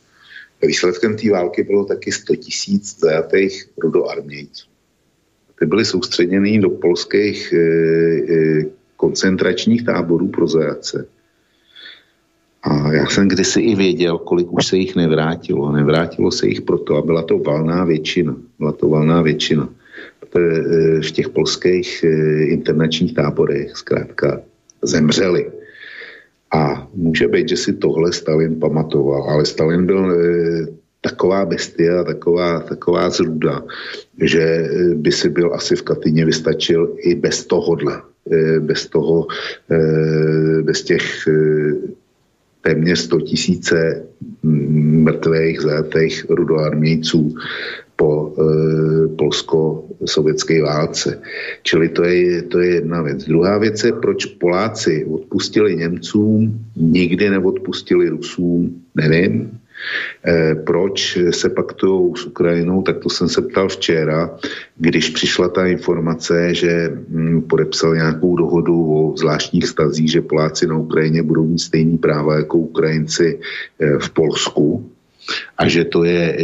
[0.67, 4.67] Výsledkem té války bylo taky 100 tisíc zajatých rudoarmějců.
[5.59, 8.65] Ty byly soustředěny do polských e, e,
[8.97, 11.07] koncentračních táborů pro zajace.
[12.63, 15.73] A já jsem kdysi i věděl, kolik už se jich nevrátilo.
[15.73, 18.37] Nevrátilo se jich proto a byla to valná většina.
[18.59, 19.69] Byla to valná většina.
[20.21, 22.05] Protože v těch polských
[22.47, 24.41] internačních táborech zkrátka
[24.83, 25.51] zemřeli.
[26.53, 30.16] A může být, že si tohle Stalin pamatoval, ale Stalin byl e,
[31.01, 33.62] taková bestia, taková, taková zruda,
[34.23, 38.03] že e, by si byl asi v Katyně vystačil i bez tohohle,
[38.33, 39.27] e, bez toho,
[40.62, 41.29] bez těch
[42.61, 44.05] téměř 100 tisíce
[44.43, 47.35] mrtvých, zajatých rudoarmějců
[48.03, 48.43] po e,
[49.15, 51.23] polsko-sovětské válce.
[51.62, 53.24] Čili to je, to je jedna věc.
[53.24, 59.59] Druhá věc je, proč Poláci odpustili Němcům, nikdy neodpustili Rusům, nevím.
[60.27, 64.31] E, proč se paktují s Ukrajinou, tak to jsem se ptal včera,
[64.79, 70.79] když přišla ta informace, že hm, podepsal nějakou dohodu o zvláštních stazích, že Poláci na
[70.79, 73.39] Ukrajině budou mít stejný práva jako Ukrajinci
[73.79, 74.91] e, v Polsku,
[75.59, 76.36] a že to je,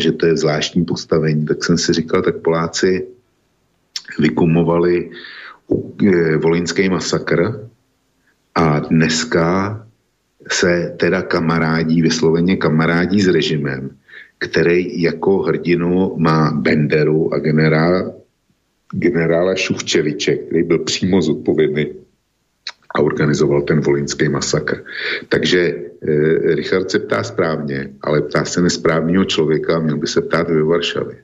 [0.00, 3.06] že to je zvláštní postavení, tak jsem si říkal, tak Poláci
[4.18, 5.10] vykumovali
[6.02, 7.68] e, volinský masakr
[8.54, 9.78] a dneska
[10.50, 13.90] se teda kamarádí, vysloveně kamarádí s režimem,
[14.38, 18.14] který jako hrdinu má Benderu a generál,
[18.92, 22.01] generála Šuchčeviče, který byl přímo zodpovědný
[22.94, 24.84] a organizoval ten volinský masakr.
[25.28, 25.74] Takže e,
[26.54, 31.16] Richard se ptá správně, ale ptá se nesprávného člověka, měl by se ptát ve Varšavě.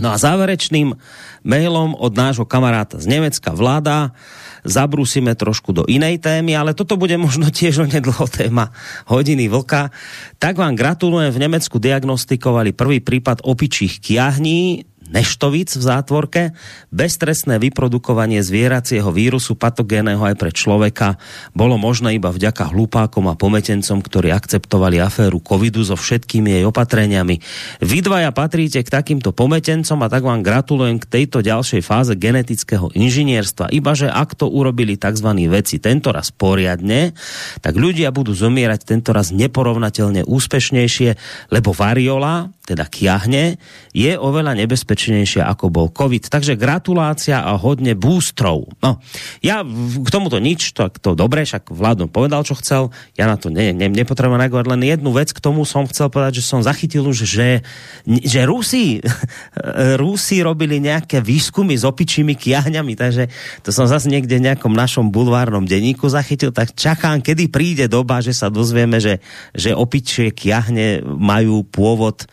[0.00, 0.96] No a záverečným
[1.44, 4.16] mailom od nášho kamaráta z Nemecka vláda
[4.64, 8.72] zabrusíme trošku do inej témy, ale toto bude možno tiež onedlho téma
[9.10, 9.92] hodiny vlka.
[10.40, 16.42] Tak vám gratulujem, v Nemecku diagnostikovali prvý prípad opičích kiahní, neštovic v zátvorke,
[16.88, 21.20] beztrestné vyprodukovanie zvieracieho vírusu patogénneho aj pre človeka
[21.52, 27.36] bolo možné iba vďaka hlupákom a pometencom, ktorí akceptovali aféru covidu so všetkými jej opatreniami.
[27.84, 32.88] Vy dvaja patríte k takýmto pometencom a tak vám gratulujem k tejto ďalšej fáze genetického
[32.96, 33.68] inžinierstva.
[33.70, 35.28] Iba, že ak to urobili tzv.
[35.52, 37.12] veci tento raz poriadne,
[37.60, 41.10] tak ľudia budú zomierať tento raz neporovnateľne úspešnejšie,
[41.52, 43.58] lebo variola, teda kiahne,
[43.90, 46.30] je oveľa nebezpečnejšia ako bol COVID.
[46.30, 48.70] Takže gratulácia a hodne bústrov.
[48.78, 49.02] No,
[49.42, 53.50] ja k tomuto nič, to, to dobre, však vládom povedal, čo chcel, ja na to
[53.50, 57.02] ne, ne, nepotrebujem reagovať, len jednu vec k tomu som chcel povedať, že som zachytil
[57.02, 57.66] už, že,
[58.06, 59.02] že Rusi,
[60.02, 63.26] Rusi robili nejaké výskumy s opičími kiahňami, takže
[63.66, 68.22] to som zase niekde v nejakom našom bulvárnom denníku zachytil, tak čakám, kedy príde doba,
[68.22, 69.18] že sa dozvieme, že,
[69.50, 72.30] že opičie kiahne majú pôvod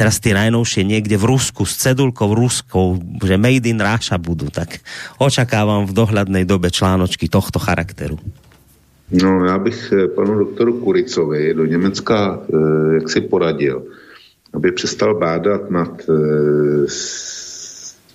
[0.00, 4.80] teraz tie najnovšie niekde v Rusku s cedulkou Ruskou, že made in Russia budú, tak
[5.20, 8.16] očakávam v dohľadnej dobe článočky tohto charakteru.
[9.10, 13.84] No, já bych eh, panu doktoru Kuricovi do Německa eh, jak si poradil,
[14.54, 16.86] aby přestal bádat nad eh,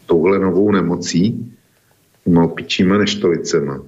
[0.05, 1.53] touhle novou nemocí,
[2.25, 3.81] no, pičíma neštovicema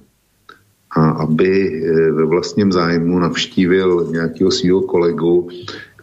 [0.90, 5.48] a aby ve vlastním zájmu navštívil nějakého svého kolegu,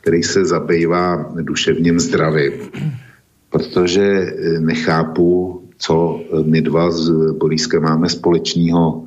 [0.06, 2.54] který se zabývá duševním zdravím.
[3.50, 9.06] Protože nechápu, co my dva s Boriskem máme společného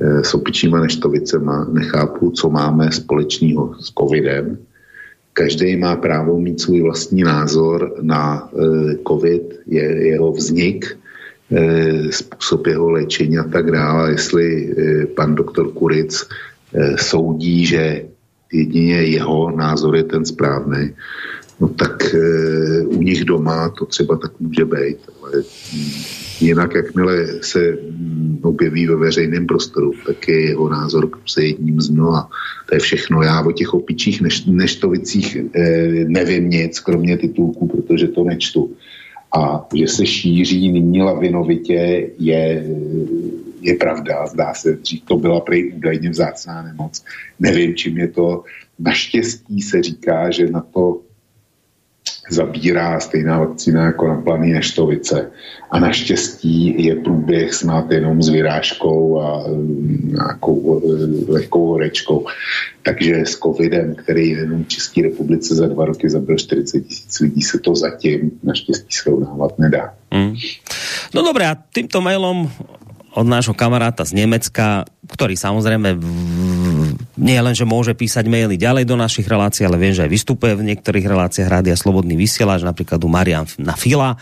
[0.00, 4.58] Eh, s opičíma neštovicema, nechápu, co máme společného s covidem.
[5.32, 10.98] Každý má právo mít svůj vlastní názor na eh, covid, je, jeho vznik,
[11.52, 14.10] eh, způsob jeho léčení a tak dále.
[14.10, 14.74] Jestli
[15.16, 16.28] pan doktor Kuric
[16.96, 18.04] soudí, že
[18.52, 20.90] jedině jeho názor je ten správný,
[21.60, 22.14] no tak
[22.86, 25.42] u nich doma to třeba tak může být, ale
[26.40, 31.88] Jinak, jakmile se mm, objeví ve veřejném prostoru, tak je jeho názor se jedním z
[31.88, 32.30] mnoha.
[32.68, 33.22] To je všechno.
[33.22, 38.70] Já o těch opičích neš, neštovicích eh, nevím nic, kromě titulků, protože to nečtu.
[39.36, 42.64] A že se šíří nyní lavinovitě je,
[43.60, 44.26] je pravda.
[44.26, 47.04] Zdá se, že to byla prej údajně vzácná nemoc.
[47.38, 48.44] Nevím, čím je to.
[48.78, 51.00] Naštěstí se říká, že na to
[52.30, 55.30] zabírá stejná vakcína jako na planý neštovice.
[55.70, 62.26] A naštěstí je průběh snad jenom s vyrážkou a mm, nějakou e, lehkou horečkou.
[62.82, 67.42] Takže s covidem, který jenom v České republice za dva roky zabil 40 tisíc lidí,
[67.42, 69.94] se to zatím naštěstí srovnávat nedá.
[70.14, 70.34] Mm.
[71.14, 72.50] No dobré, a týmto mailom
[73.14, 75.98] od nášho kamaráta z Nemecka, ktorý samozrejme
[77.18, 80.54] nie len, že môže písať maily ďalej do našich relácií, ale viem, že aj vystupuje
[80.54, 84.14] v niektorých reláciách Rádia Slobodný vysielač, napríklad u Marian na Fila,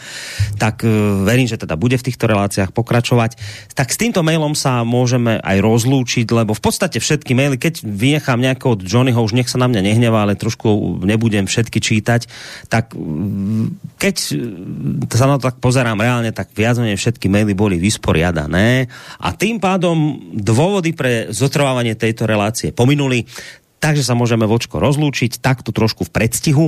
[0.56, 0.90] tak e,
[1.28, 3.36] verím, že teda bude v týchto reláciách pokračovať.
[3.76, 8.40] Tak s týmto mailom sa môžeme aj rozlúčiť, lebo v podstate všetky maily, keď vynechám
[8.40, 12.30] nejakého od Johnnyho, už nech sa na mňa nehnevá, ale trošku nebudem všetky čítať,
[12.70, 12.94] tak
[13.98, 14.16] keď
[15.10, 18.86] sa na to tak pozerám reálne, tak viac menej všetky maily boli vysporiadané
[19.18, 23.26] a tým pádom dôvody pre zotrvávanie tejto relácie pominuli,
[23.78, 26.66] takže sa môžeme vočko rozlúčiť takto trošku v predstihu,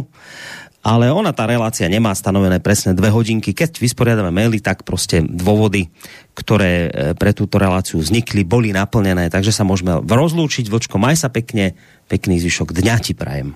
[0.81, 3.53] ale ona tá relácia nemá stanovené presne dve hodinky.
[3.53, 5.93] Keď vysporiadame maily, tak proste dôvody,
[6.33, 10.73] ktoré e, pre túto reláciu vznikli, boli naplnené, takže sa môžeme rozlúčiť.
[10.73, 11.77] Vočko, maj sa pekne,
[12.09, 13.53] pekný zvyšok dňa ti prajem.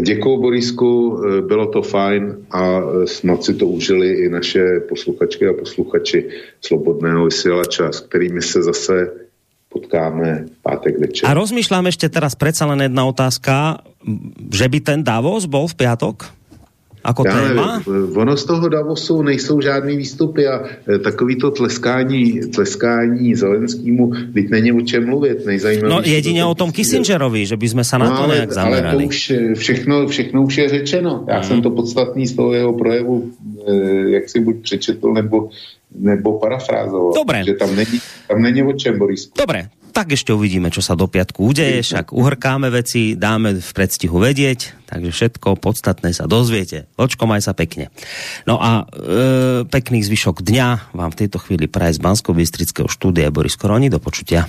[0.00, 5.48] Děkuji Borisku, e, bylo to fajn a e, snad si to užili i naše posluchačky
[5.48, 6.28] a posluchači
[6.60, 8.94] Slobodného vysielača, s kterými se zase
[9.72, 11.24] potkáme pátek večer.
[11.24, 13.80] A rozmýšľam ešte teraz predsa len jedna otázka,
[14.52, 16.42] že by ten Davos bol v piatok?
[17.02, 17.82] Ako Já téma?
[17.86, 20.62] Nevím, ono z toho Davosu nejsou žádný výstupy a
[20.94, 26.10] e, takový to tleskání, tleskání Zelenskýmu, byť není o čem mluvit, nejzajímavější.
[26.10, 28.86] No jedině o tom Kissingerovi, že by jsme se na no, to ale, nějak zamerali.
[28.86, 31.24] Ale to už e, všechno, všechno už je řečeno.
[31.28, 31.44] Já mm.
[31.44, 33.30] jsem to podstatný z toho jeho projevu,
[33.66, 33.74] e,
[34.10, 35.50] jak si buď přečetl, nebo
[35.96, 37.12] nebo parafrázovať.
[37.14, 37.38] Dobre.
[37.44, 37.98] Že tam není,
[38.28, 39.28] tam není o čem, Boris.
[39.32, 44.16] Dobre, tak ešte uvidíme, čo sa do piatku udeje, však uhrkáme veci, dáme v predstihu
[44.16, 46.88] vedieť, takže všetko podstatné sa dozviete.
[46.96, 47.92] Očko, maj sa pekne.
[48.48, 52.32] No a e, pekný zvyšok dňa vám v tejto chvíli praje z bansko
[52.88, 53.92] štúdia Boris Koroni.
[53.92, 54.48] Do počutia.